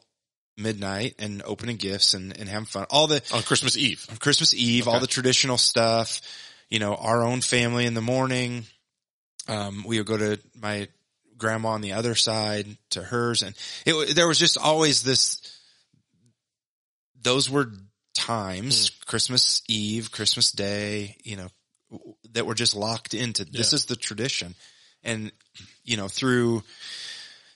[0.57, 2.87] midnight and opening gifts and, and having fun.
[2.90, 4.07] All the, On Christmas Eve.
[4.20, 6.20] Christmas Eve, all the traditional stuff,
[6.73, 8.65] you know, our own family in the morning.
[9.47, 10.89] Um, we would go to my
[11.37, 13.43] grandma on the other side to hers.
[13.43, 13.55] And
[13.85, 15.43] it, there was just always this,
[17.21, 17.71] those were
[18.15, 21.49] times, Christmas Eve, Christmas Day, you know,
[22.33, 23.77] that were just locked into this Yeah.
[23.77, 24.55] is the tradition.
[25.05, 25.31] And,
[25.85, 26.63] you know, through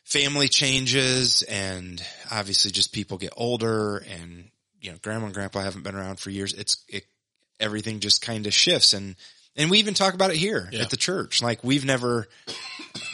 [0.05, 4.51] family changes and obviously just people get older and,
[4.83, 6.53] you know, grandma and grandpa haven't been around for years.
[6.53, 7.05] It's, it,
[7.61, 9.17] everything just kind of shifts and,
[9.57, 10.83] and we even talk about it here Yeah.
[10.83, 11.41] at the church.
[11.43, 12.29] Like we've never,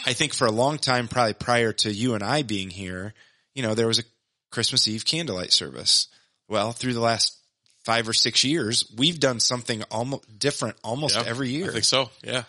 [0.07, 3.14] I think for a long time, probably prior to you and I being here,
[3.55, 4.05] you know, there was a
[4.50, 6.09] Christmas Eve candlelight service.
[6.48, 7.37] Well, through the last
[7.85, 11.85] five or six years, we've done something almost different almost Yeah, every year I think
[11.85, 12.11] so.
[12.24, 12.42] Yeah.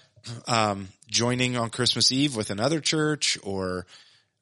[0.48, 3.86] um, joining on Christmas Eve with another church or,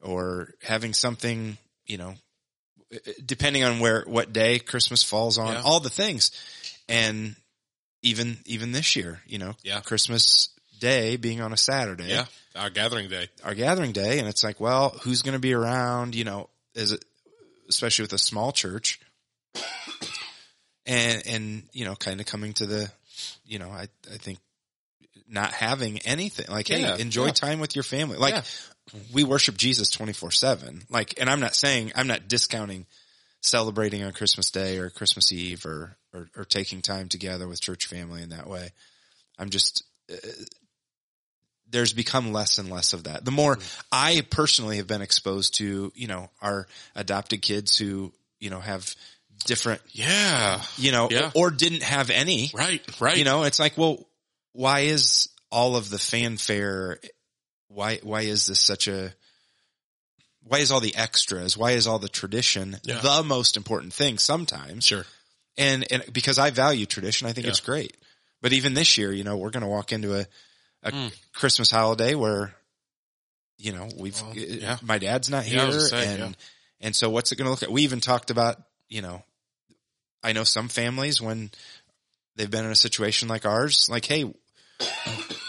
[0.00, 2.14] or having something, you know,
[3.24, 5.62] depending on where, what day Christmas falls on, Yeah.
[5.62, 6.30] all the things.
[6.88, 7.36] And
[8.02, 9.80] even, even this year, you know, Yeah.
[9.80, 10.48] Christmas
[10.80, 12.26] day being on a Saturday, Yeah.
[12.56, 13.28] Our gathering day.
[13.44, 14.18] our gathering day.
[14.18, 16.14] And it's like, well, who's going to be around?
[16.14, 17.04] You know, is it,
[17.68, 19.00] especially with a small church
[20.86, 22.90] and, and, you know, kind of coming to the,
[23.46, 24.38] you know, I, I think
[25.28, 27.32] not having anything like, Yeah, hey, enjoy yeah.
[27.32, 28.16] time with your family.
[28.18, 29.00] Like Yeah.
[29.14, 30.82] we worship Jesus 24 seven.
[30.90, 32.86] Like, and I'm not saying, I'm not discounting
[33.40, 37.86] celebrating on Christmas day or Christmas Eve or, or, or taking time together with church
[37.86, 38.70] family in that way.
[39.38, 40.16] I'm just, uh,
[41.70, 43.24] there's become less and less of that.
[43.24, 43.58] The more
[43.90, 48.94] I personally have been exposed to, you know, our adopted kids who, you know, have
[49.46, 50.62] different, Yeah.
[50.76, 51.30] you know, Yeah.
[51.34, 52.82] or didn't have any, Right.
[53.00, 53.16] Right.
[53.16, 54.06] you know, it's like, well,
[54.52, 56.98] why is all of the fanfare?
[57.68, 59.14] Why, why is this such a,
[60.42, 61.56] why is all the extras?
[61.56, 63.00] Why is all the tradition Yeah.
[63.00, 64.84] the most important thing sometimes?
[64.84, 65.06] Sure.
[65.58, 67.96] And, and because I value tradition, I think it's great.
[68.40, 70.26] But even this year, you know, we're going to walk into a,
[70.82, 71.12] a Mm.
[71.34, 72.54] Christmas holiday where,
[73.58, 74.78] you know, we've, Well, yeah.
[74.82, 75.88] my dad's not Yeah, here.
[75.94, 76.32] and, yeah.
[76.80, 77.70] and so what's it going to look like?
[77.70, 78.56] We even talked about,
[78.88, 79.22] you know,
[80.24, 81.50] I know some families when
[82.36, 84.24] they've been in a situation like ours, like, hey,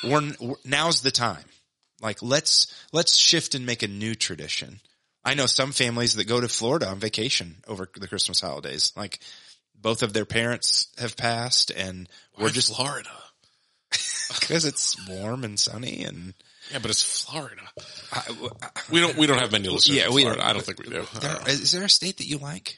[0.03, 1.43] we're, we're now's the time.
[2.01, 4.79] Like, let's let's shift and make a new tradition.
[5.23, 8.91] I know some families that go to Florida on vacation over the Christmas holidays.
[8.97, 9.19] Like,
[9.79, 12.07] both of their parents have passed, and
[12.38, 13.09] we're just Florida.
[14.39, 16.33] because it's warm and sunny, and
[16.71, 17.62] Yeah, but it's Florida.
[18.12, 18.21] I,
[18.89, 19.97] We don't we don't have many listeners.
[19.97, 20.39] Yeah, in we don't.
[20.39, 21.05] I don't think we do.
[21.19, 22.77] there, is there a state that you like?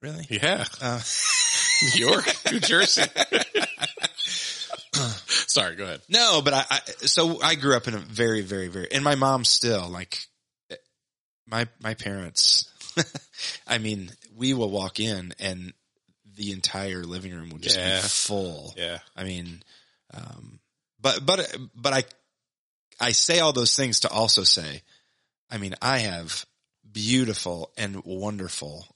[0.00, 0.26] Really?
[0.28, 1.00] Yeah, Uh,
[1.82, 3.02] New York, New Jersey.
[4.92, 6.00] Sorry, go ahead.
[6.08, 9.14] No, but I, I so I grew up in a very, very, very, and my
[9.14, 10.18] mom still like
[11.46, 12.68] my my parents.
[13.66, 15.72] I mean, we will walk in and
[16.36, 18.00] the entire living room would just Yeah.
[18.00, 18.74] be full.
[18.76, 19.62] Yeah, I mean,
[20.12, 20.60] um,
[21.00, 22.04] but but but I
[23.00, 24.82] I say all those things to also say,
[25.50, 26.44] I mean, I have
[26.90, 28.86] beautiful and wonderful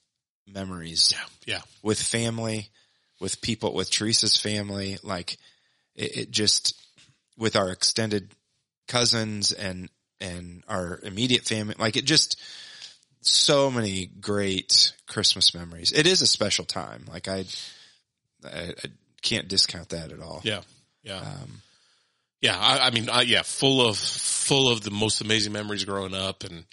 [0.47, 1.61] memories yeah, yeah.
[1.83, 2.69] with family,
[3.19, 5.37] with people, with Teresa's family, like
[5.95, 6.75] it, it just
[7.37, 8.31] with our extended
[8.87, 9.89] cousins and
[10.21, 12.39] and our immediate family, like it just
[13.21, 15.91] so many great Christmas memories.
[15.91, 17.05] It is a special time.
[17.11, 17.45] Like I,
[18.45, 18.87] I, I
[19.21, 20.41] can't discount that at all.
[20.43, 20.61] Yeah,
[21.03, 21.61] yeah, Um,
[22.41, 22.57] yeah.
[22.57, 26.43] I, I mean, I, yeah, full of full of the most amazing memories growing up,
[26.43, 26.63] and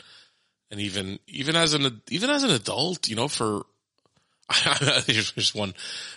[0.71, 3.63] and even even as an even as an adult, you know, for
[5.07, 5.75] here's, one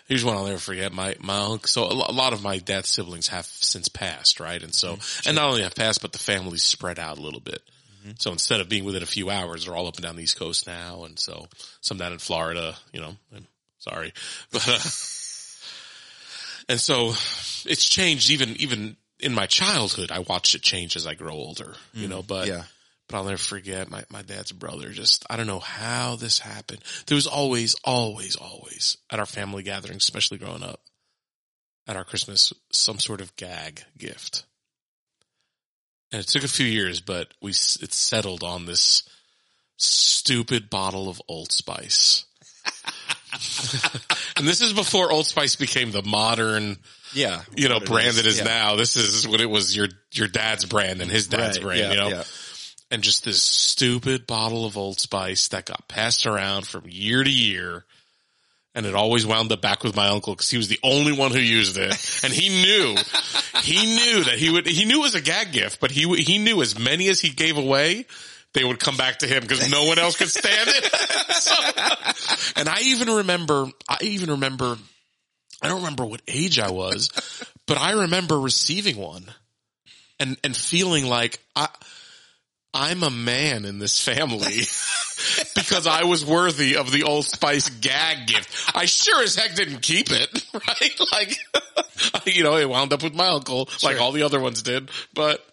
[0.07, 0.93] here's one I'll never forget.
[0.93, 1.67] My my uncle.
[1.67, 4.61] So a a lot of my dad's siblings have since passed, right?
[4.61, 7.61] And so and not only have passed, but the family's spread out a little bit.
[8.17, 10.39] So instead of being within a few hours, they're all up and down the East
[10.39, 11.47] Coast now, and so
[11.81, 12.75] some down in Florida.
[12.93, 13.47] You know, I'm
[13.79, 14.13] sorry,
[14.51, 14.67] but.
[14.69, 14.79] Uh,
[16.69, 17.09] and so
[17.65, 21.73] it's changed even, even in my childhood, I watched it change as I grow older,
[21.93, 22.63] you know, but, yeah.
[23.07, 24.89] but I'll never forget my, my dad's brother.
[24.91, 26.81] Just, I don't know how this happened.
[27.07, 30.79] There was always, always, always at our family gatherings, especially growing up
[31.87, 34.45] at our Christmas, some sort of gag gift.
[36.11, 39.03] And it took a few years, but we, it settled on this
[39.77, 42.25] stupid bottle of Old Spice.
[44.37, 46.77] and this is before Old Spice became the modern,
[47.13, 47.41] Yeah.
[47.55, 48.17] you know, brand is.
[48.17, 48.43] it is Yeah.
[48.45, 48.75] now.
[48.75, 51.63] This is what it was your, your dad's brand and his dad's Right.
[51.65, 52.23] brand, Yeah, you know, yeah.
[52.91, 57.29] and just this stupid bottle of Old Spice that got passed around from year to
[57.29, 57.85] year.
[58.75, 61.31] And it always wound up back with my uncle because he was the only one
[61.31, 61.91] who used it.
[62.23, 62.95] And he knew,
[63.63, 66.37] he knew that he would, he knew it was a gag gift, but he, he
[66.37, 68.05] knew as many as he gave away,
[68.53, 70.93] they would come back to him because no one else could stand it.
[71.39, 71.53] So-
[72.57, 74.77] and I even remember, I even remember,
[75.61, 77.09] I don't remember what age I was,
[77.65, 79.23] but I remember receiving one
[80.19, 81.69] and, and feeling like I,
[82.73, 84.61] I'm a man in this family
[85.55, 88.75] because I was worthy of the Old Spice gag gift.
[88.75, 90.99] I sure as heck didn't keep it, right?
[91.11, 94.91] Like, you know, it wound up with my uncle, like all the other ones did.
[95.13, 95.43] But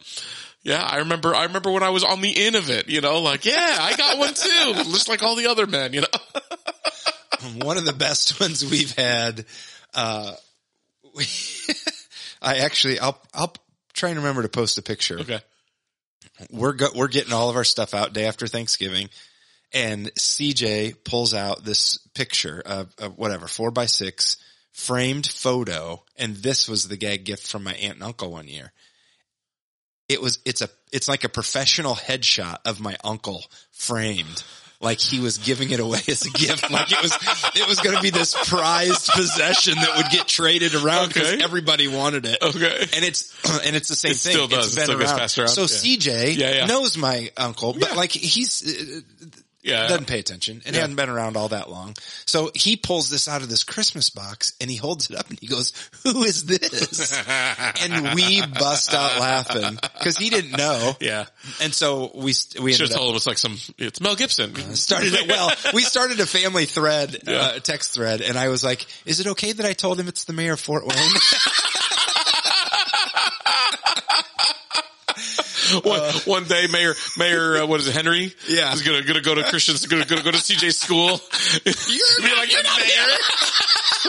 [0.62, 3.20] yeah, I remember, I remember when I was on the end of it, you know,
[3.20, 7.62] like, yeah, I got one too, just like all the other men, you know?
[7.64, 9.46] one of the best ones we've had.
[9.94, 10.32] Uh,
[11.14, 11.24] we,
[12.42, 13.54] I actually, I'll, I'll
[13.94, 15.18] try and remember to post a picture.
[15.20, 15.40] Okay.
[16.50, 19.08] We're go, we're getting all of our stuff out day after Thanksgiving,
[19.72, 24.36] and CJ pulls out this picture of, of whatever four by six
[24.72, 28.72] framed photo, and this was the gag gift from my aunt and uncle one year.
[30.08, 34.44] It was it's a it's like a professional headshot of my uncle framed.
[34.80, 36.70] Like he was giving it away as a gift.
[36.76, 37.12] Like it was,
[37.54, 41.42] it was going to be this prized possession that would get traded around because Okay.
[41.42, 42.38] everybody wanted it.
[42.42, 42.86] Okay.
[42.94, 43.32] And it's,
[43.66, 44.32] and it's the same It thing.
[44.32, 44.66] still does.
[44.66, 45.44] It's It been still gets around.
[45.46, 45.48] around.
[45.48, 45.96] So Yeah.
[45.96, 46.66] CJ Yeah, yeah.
[46.66, 49.00] knows my uncle, but like he's, uh,
[49.66, 49.88] Yeah.
[49.88, 50.82] doesn't pay attention and Yeah.
[50.82, 51.94] hadn't been around all that long.
[52.26, 55.38] So he pulls this out of this Christmas box and he holds it up and
[55.40, 55.72] he goes,
[56.04, 57.12] who is this?
[57.82, 60.94] and we bust out laughing because he didn't know.
[61.00, 61.26] yeah.
[61.60, 64.54] And so we, we should have told him it's like some, it's Mel Gibson.
[64.74, 65.50] started it well.
[65.74, 67.34] We started a family thread, Yeah.
[67.36, 70.24] uh, text thread, and I was like, "Is it okay that I told him it's
[70.24, 70.94] the mayor of Fort Wayne?"
[75.82, 78.32] one, one day, Mayor, Mayor, uh, what is it, Henry?
[78.48, 78.72] Yeah.
[78.72, 81.20] Is gonna, gonna go to Christian's, gonna, gonna go to CJ's school.
[81.64, 83.16] You're Be like, you're not mayor.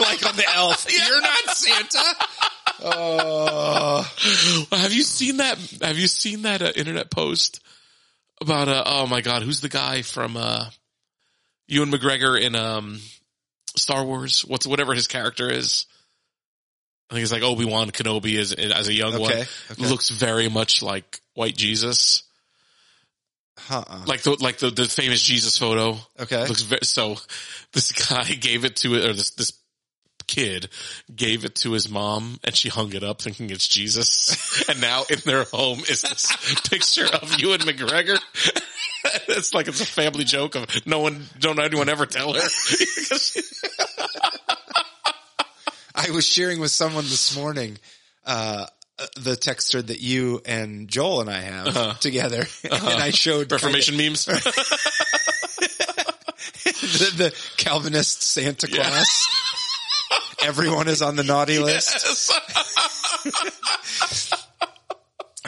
[0.00, 0.86] like on the elf.
[0.90, 2.14] You're not Santa.
[2.80, 5.58] Oh, Have you seen that?
[5.82, 7.60] Have you seen that uh, internet post
[8.40, 10.66] about, uh, oh my God, who's the guy from, uh,
[11.66, 13.00] Ewan McGregor in, um,
[13.76, 14.42] Star Wars?
[14.42, 15.86] What's, whatever his character is.
[17.10, 19.32] I think it's like Obi-Wan Kenobi as, as a young one.
[19.32, 19.86] Okay, okay.
[19.86, 22.24] Looks very much like white Jesus.
[23.70, 24.04] Uh-uh.
[24.06, 25.98] like the like the, the famous Jesus photo.
[26.18, 26.46] Okay.
[26.46, 27.16] Looks very, so
[27.72, 29.52] this guy gave it to or this this
[30.26, 30.68] kid
[31.14, 34.64] gave it to his mom and she hung it up thinking it's Jesus.
[34.68, 38.18] and now in their home is this picture of Ewan McGregor.
[39.28, 42.40] it's like it's a family joke of no one don't anyone ever tell her.
[46.08, 47.78] I was sharing with someone this morning,
[48.24, 48.66] uh,
[49.16, 52.72] the text thread that you and Joel and I have together, and
[53.02, 54.24] I showed kinda- Reformation memes.
[54.24, 54.34] the,
[57.16, 59.26] the Calvinist Santa Claus.
[60.42, 62.32] Everyone is on the naughty list.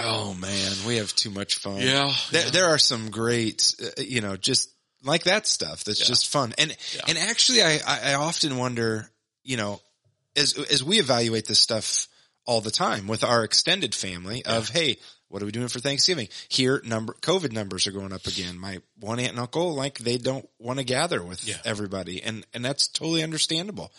[0.03, 1.77] Oh man, we have too much fun.
[1.79, 2.51] Yeah, There, yeah.
[2.51, 4.71] there are some great, uh, you know, just
[5.05, 5.85] like that stuff.
[5.85, 6.55] That's just fun.
[6.59, 6.75] And,
[7.07, 9.11] and actually I, I, I often wonder,
[9.45, 9.81] you know,
[10.37, 12.09] as, as we evaluate this stuff
[12.47, 14.97] all the time with our extended family of, Hey,
[15.29, 16.29] what are we doing for Thanksgiving?
[16.49, 18.59] Here, number, COVID numbers are going up again.
[18.59, 21.59] My one aunt and uncle, like they don't want to gather with Yeah.
[21.65, 22.23] everybody.
[22.23, 23.93] And, and that's totally understandable.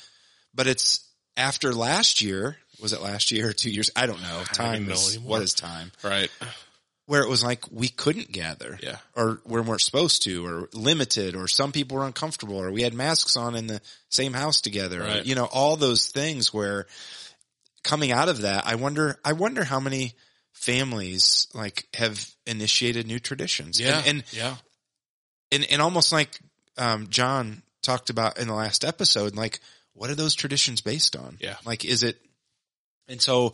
[0.53, 1.07] But it's
[1.37, 3.89] after last year, was it last year or two years?
[3.95, 4.43] I don't know.
[4.51, 5.29] Time know is, anymore.
[5.31, 5.91] what is time?
[6.03, 6.29] right.
[7.11, 8.79] Where it was like we couldn't gather.
[8.81, 8.95] Yeah.
[9.17, 12.93] Or we weren't supposed to or limited or some people were uncomfortable or we had
[12.93, 15.03] masks on in the same house together.
[15.03, 16.87] Or, you know, all those things where
[17.83, 20.13] coming out of that, I wonder, I wonder how many
[20.53, 23.77] families like have initiated new traditions.
[23.77, 23.97] Yeah.
[23.97, 24.55] And, and, yeah.
[25.51, 26.39] and, and almost like,
[26.77, 29.59] um, John talked about in the last episode, like
[29.91, 31.35] what are those traditions based on?
[31.41, 31.57] Yeah.
[31.65, 32.21] Like, is it,
[33.09, 33.53] and so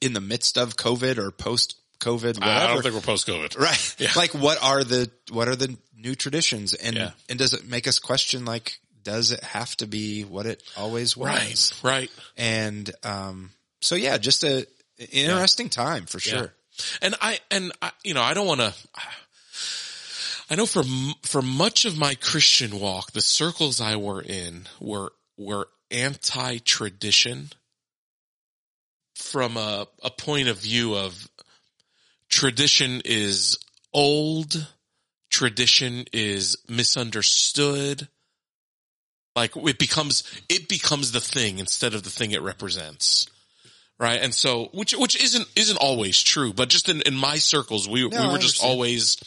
[0.00, 3.58] in the midst of COVID or post COVID, whatever, I don't think we're post COVID.
[3.58, 3.96] right?
[3.98, 4.08] Yeah.
[4.16, 7.10] Like, what are the what are the new traditions, and Yeah.
[7.28, 11.16] and does it make us question like, does it have to be what it always
[11.16, 11.72] was?
[11.82, 11.82] Right.
[11.82, 12.10] Right.
[12.36, 13.50] And um,
[13.80, 14.66] so yeah, just a
[15.12, 16.36] interesting time for Yeah.
[16.38, 16.52] sure.
[17.02, 18.72] And I, and I, you know, I don't want to,
[20.50, 20.82] I know for,
[21.22, 27.50] for much of my Christian walk, the circles I were in were, were anti-tradition
[29.20, 31.28] from a, a point of view of
[32.28, 33.58] tradition is
[33.92, 34.66] old,
[35.30, 38.08] tradition is misunderstood.
[39.36, 43.28] Like it becomes, it becomes the thing instead of the thing it represents.
[43.98, 44.20] Right.
[44.20, 48.08] And so, which, which isn't, isn't always true, but just in, in my circles, we,
[48.08, 49.18] No, we were just always,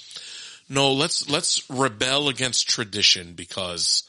[0.67, 4.03] no, let's, let's rebel against tradition because,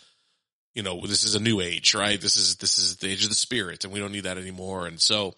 [0.75, 2.19] you know, this is a new age, right?
[2.19, 4.87] This is, this is the age of the spirit and we don't need that anymore.
[4.87, 5.35] And so,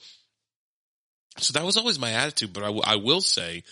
[1.39, 3.63] so that was always my attitude, but I, w- I will say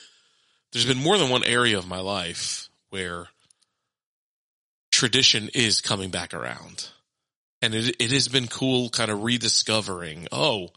[0.73, 3.29] there's been more than one area of my life where
[4.91, 6.89] tradition is coming back around.
[7.63, 10.69] And it, it has been cool kind of rediscovering, oh,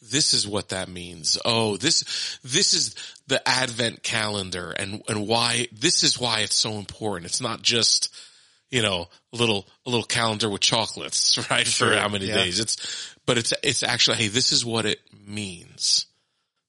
[0.00, 1.38] this is what that means.
[1.44, 2.94] Oh, this, this is
[3.26, 7.26] the advent calendar and, and why, this is why it's so important.
[7.26, 8.14] It's not just,
[8.70, 11.66] you know, a little, a little calendar with chocolates, right?
[11.66, 12.34] For how many yeah.
[12.34, 12.60] days.
[12.60, 16.06] It's, but it's, it's actually, hey, this is what it means.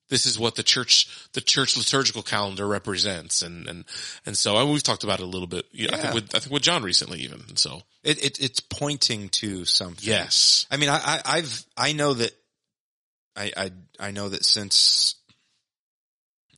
[0.10, 3.44] This is what the church, the church liturgical calendar represents.
[3.44, 3.86] And, and,
[4.26, 6.02] and so and we've talked about it a little bit, you know, I Yeah.
[6.02, 7.42] think with, I think with John recently even.
[7.48, 10.00] And so, It, it it's pointing to something.
[10.02, 10.66] yes.
[10.72, 12.32] I mean, I, I I've I know that
[13.36, 15.14] I I I know that since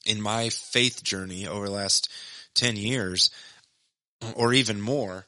[0.05, 2.09] in my faith journey over the last
[2.55, 3.31] ten years,
[4.35, 5.25] or even more,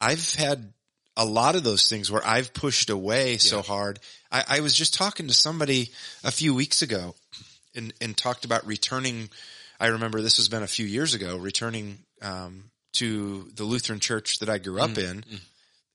[0.00, 0.72] I've had
[1.16, 3.98] a lot of those things where I've pushed away so hard.
[4.30, 5.90] I, I was just talking to somebody
[6.22, 7.14] a few weeks ago
[7.74, 9.30] and, and talked about returning.
[9.80, 14.38] I remember this has been a few years ago, returning, um, to the Lutheran church
[14.38, 15.40] that I grew up mm, in mm.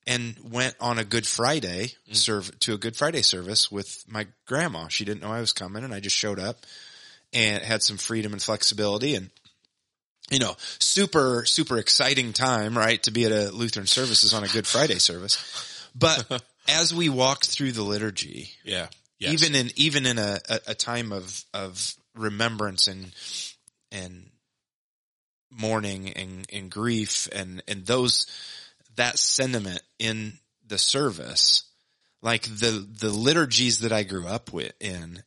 [0.05, 2.15] and went on a Good Friday mm.
[2.15, 4.87] serve to a Good Friday service with my grandma.
[4.87, 6.57] She didn't know I was coming and I just showed up
[7.33, 9.31] and had some freedom and flexibility and
[10.31, 13.03] you know, super, super exciting time, right?
[13.03, 15.89] To be at a Lutheran services on a Good Friday service.
[15.93, 18.87] But as we walked through the liturgy, Yeah.
[19.19, 19.33] Yes.
[19.33, 23.11] even in, even in a, a, a time of, of remembrance and,
[23.91, 24.25] and
[25.51, 28.25] mourning and, and grief and, and those,
[28.95, 30.33] that sentiment in
[30.65, 31.65] the service,
[32.21, 35.21] like the, the liturgies that I grew up with in,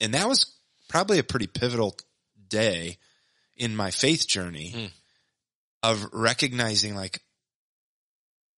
[0.00, 0.52] and that was
[0.88, 1.96] probably a pretty pivotal
[2.48, 2.96] day
[3.56, 4.86] in my faith journey Hmm.
[5.82, 7.20] of recognizing like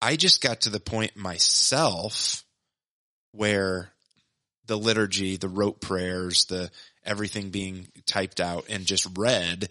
[0.03, 2.45] I just got to the point myself
[3.33, 3.91] where
[4.67, 6.71] the liturgy, the rote prayers, the
[7.05, 9.69] everything being typed out and just read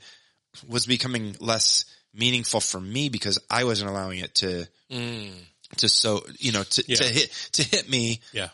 [0.67, 5.31] was becoming less meaningful for me because I wasn't allowing it to Mm,
[5.77, 6.95] to so you know to, Yeah.
[6.97, 8.49] to hit to hit me yeah.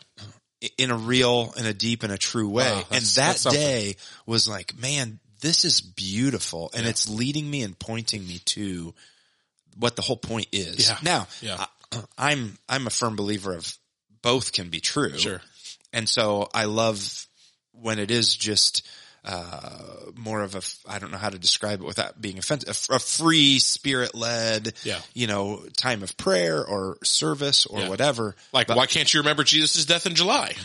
[0.78, 3.96] in a real in a deep and a true way Wow, and that day
[4.26, 8.94] was like man this is beautiful and it's leading me and pointing me to
[9.78, 10.88] what the whole point is.
[10.88, 10.98] Yeah.
[11.02, 11.66] Now, Yeah.
[11.92, 13.76] I, I'm, I'm a firm believer of
[14.22, 15.18] both can be true.
[15.18, 15.42] Sure.
[15.92, 17.26] And so I love
[17.72, 18.86] when it is just,
[19.24, 19.78] uh,
[20.16, 23.60] more of a I don't know how to describe it without being offensive, a free
[23.60, 24.98] spirit led, Yeah.
[25.14, 27.88] you know, time of prayer or service or Yeah.
[27.88, 28.34] whatever.
[28.52, 30.56] Like, why can't you remember Jesus' death in July?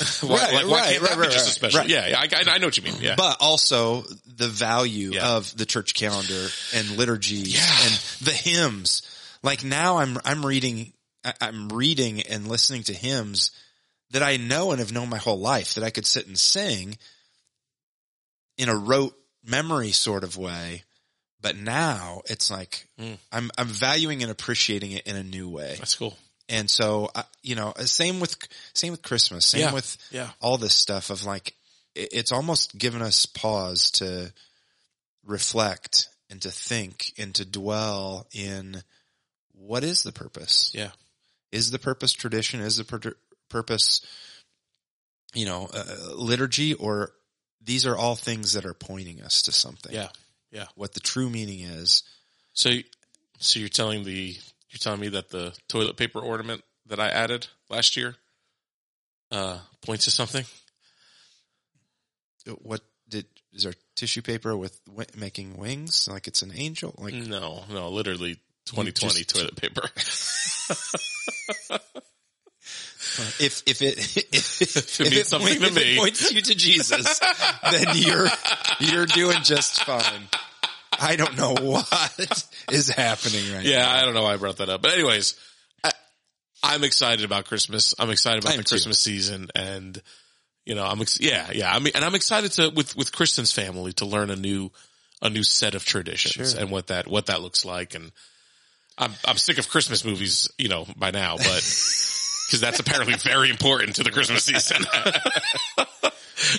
[0.22, 1.80] why, Right, like, why right, can't that right, be right, just a right, special?
[1.80, 1.88] right.
[1.88, 2.96] Yeah, I, I, know what you mean.
[3.00, 3.14] Yeah.
[3.16, 5.36] but also the value Yeah.
[5.36, 7.60] of the church calendar and liturgy Yeah.
[7.84, 7.92] and
[8.22, 9.02] the hymns.
[9.42, 10.92] Like now I'm, I'm reading,
[11.40, 13.50] I'm reading and listening to hymns
[14.10, 16.96] that I know and have known my whole life that I could sit and sing
[18.58, 20.82] in a rote memory sort of way.
[21.40, 23.18] But now it's like Mm.
[23.30, 25.76] I'm, I'm valuing and appreciating it in a new way.
[25.78, 26.16] That's cool.
[26.48, 28.36] And so, I- you know, same with,
[28.74, 29.72] same with Christmas, same Yeah.
[29.72, 30.32] with Yeah.
[30.40, 31.54] all this stuff of like,
[31.94, 34.32] it- it's almost given us pause to
[35.24, 38.82] reflect and to think and to dwell in
[39.52, 40.70] what is the purpose?
[40.74, 40.92] Yeah.
[41.52, 42.60] Is the purpose tradition?
[42.60, 43.16] Is the pur-
[43.48, 44.00] purpose,
[45.34, 47.12] you know, uh, liturgy or
[47.60, 49.92] these are all things that are pointing us to something.
[49.92, 50.10] Yeah.
[50.52, 50.66] Yeah.
[50.76, 52.02] What the true meaning is.
[52.52, 52.78] So,
[53.38, 54.38] so you're telling the,
[54.70, 58.16] you're telling me that the toilet paper ornament that I added last year,
[59.32, 60.44] uh, points to something?
[62.62, 66.08] What did, is there tissue paper with wi- making wings?
[66.10, 66.94] Like it's an angel?
[66.98, 68.34] Like, No, no, literally
[68.66, 68.92] 2020
[69.24, 69.82] just- toilet paper.
[73.40, 73.98] if if it
[74.32, 75.96] if, if, it means something to if it me.
[75.98, 77.20] points you to Jesus,
[77.70, 78.28] then you're
[78.80, 80.28] you're doing just fine.
[80.98, 82.36] I don't know what
[82.70, 84.82] is happening right yeah, I don't know why I brought that up.
[84.82, 85.34] But anyways,
[85.84, 85.92] I,
[86.62, 87.94] I'm excited about Christmas.
[87.98, 88.74] I'm excited I about am the too.
[88.74, 90.00] Christmas season and,
[90.64, 91.74] you know, I'm, ex- yeah, yeah.
[91.74, 94.70] I mean, and I'm excited to, with, with Kristen's family to learn a new,
[95.22, 96.60] a new set of traditions Sure.
[96.60, 97.94] and what that, what that looks like.
[97.94, 98.10] And
[98.98, 101.44] I'm, I'm sick of Christmas movies, you know, by now, but,
[102.50, 104.84] cause that's apparently very important to the Christmas season.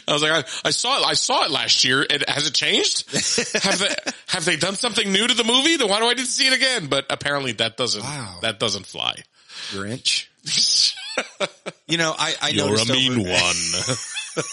[0.07, 1.05] I was like, I, I saw it.
[1.05, 2.05] I saw it last year.
[2.09, 3.11] And has it changed?
[3.63, 3.95] have they
[4.27, 5.77] have they done something new to the movie?
[5.77, 6.87] Then why do I need to see it again?
[6.87, 8.39] But apparently that doesn't Wow.
[8.41, 9.21] that doesn't fly.
[9.71, 10.27] Grinch.
[11.87, 14.43] You know, I I You're a mean over, one.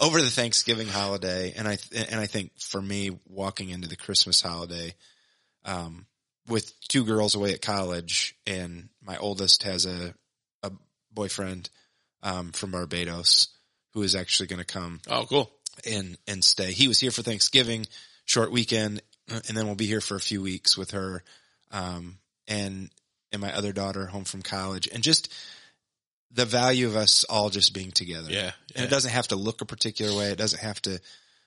[0.00, 4.40] over the Thanksgiving holiday, and I and I think for me, walking into the Christmas
[4.40, 4.94] holiday,
[5.64, 6.06] um,
[6.48, 10.14] with two girls away at college, and my oldest has a
[10.64, 10.72] a
[11.12, 11.70] boyfriend
[12.24, 13.48] um, from Barbados
[13.92, 15.50] who is actually going to come oh, cool.
[15.84, 16.72] and and stay.
[16.72, 17.86] He was here for Thanksgiving,
[18.24, 21.22] short weekend, and then we'll be here for a few weeks with her,
[21.70, 22.18] um,
[22.48, 22.90] and
[23.32, 25.32] and my other daughter home from college, and just
[26.32, 28.30] the value of us all just being together.
[28.30, 30.30] Yeah, and it doesn't have to look a particular way.
[30.30, 31.00] It doesn't have to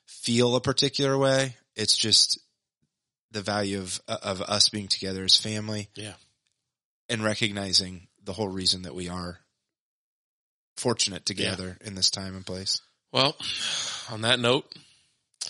[0.06, 1.56] feel a particular way.
[1.76, 2.40] It's just
[3.32, 5.90] the value of of us being together as family.
[5.96, 6.14] Yeah.
[7.10, 9.40] and recognizing the whole reason that we are
[10.78, 12.82] fortunate together in this time and place.
[13.12, 13.36] Well,
[14.12, 14.66] on that note,
[15.46, 15.50] I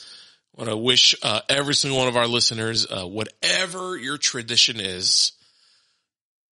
[0.58, 5.32] want to wish uh, every single one of our listeners, uh, whatever your tradition is,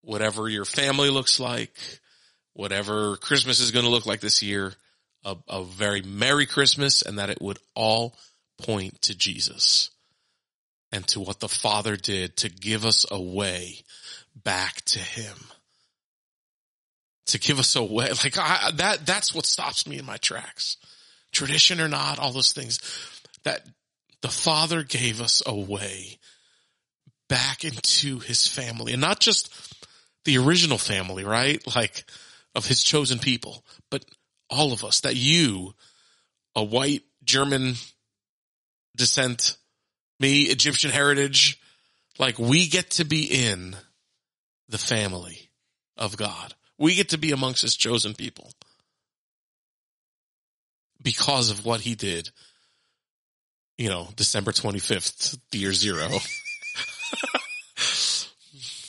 [0.01, 1.77] whatever your family looks like,
[2.53, 4.73] whatever Christmas is going to look like this year,
[5.23, 8.17] a, a very Merry Christmas and that it would all
[8.57, 9.91] point to Jesus
[10.91, 13.75] and to what the Father did to give us a way
[14.35, 15.35] back to Him.
[17.31, 18.09] To give us away.
[18.23, 20.77] like I, that, that's what stops me in my tracks
[21.31, 22.79] tradition or not, all those things
[23.43, 23.65] that
[24.21, 26.19] the father gave us away
[27.29, 29.49] back into his family and not just
[30.25, 31.63] the original family, right?
[31.75, 32.03] Like
[32.53, 34.05] of his chosen people, but
[34.49, 35.73] all of us that you,
[36.55, 37.75] a white German
[38.95, 39.57] descent,
[40.19, 41.59] me, Egyptian heritage,
[42.19, 43.75] like we get to be in
[44.67, 45.49] the family
[45.97, 46.53] of God.
[46.81, 48.51] We get to be amongst his chosen people
[50.99, 52.31] because of what he did.
[53.77, 56.07] You know, December 25th, the year zero.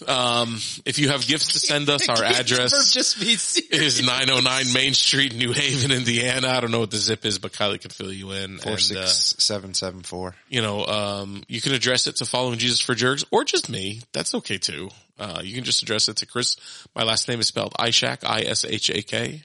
[0.09, 3.33] um, if you have gifts to send us, our address just be
[3.77, 6.49] is 909 Main Street, New Haven, Indiana.
[6.49, 8.59] I don't know what the zip is, but Kylie can fill you in.
[8.59, 8.99] 46774.
[8.99, 10.35] Uh, six seven seven four.
[10.49, 14.01] you know, um, you can address it to following Jesus for jerks or just me.
[14.13, 14.91] That's okay too.
[15.19, 16.57] Uh, you can just address it to Chris.
[16.95, 19.43] My last name is spelled Ishak, I-S-H-A-K.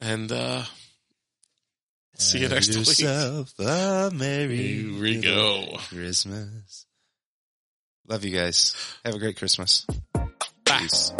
[0.00, 0.62] And, uh,
[2.14, 2.98] see you next week.
[2.98, 5.76] Yourself a merry Here we go.
[5.88, 6.85] Christmas.
[8.08, 8.74] Love you guys.
[9.04, 9.86] Have a great Christmas.
[10.64, 10.78] Bye.
[10.78, 11.12] Peace.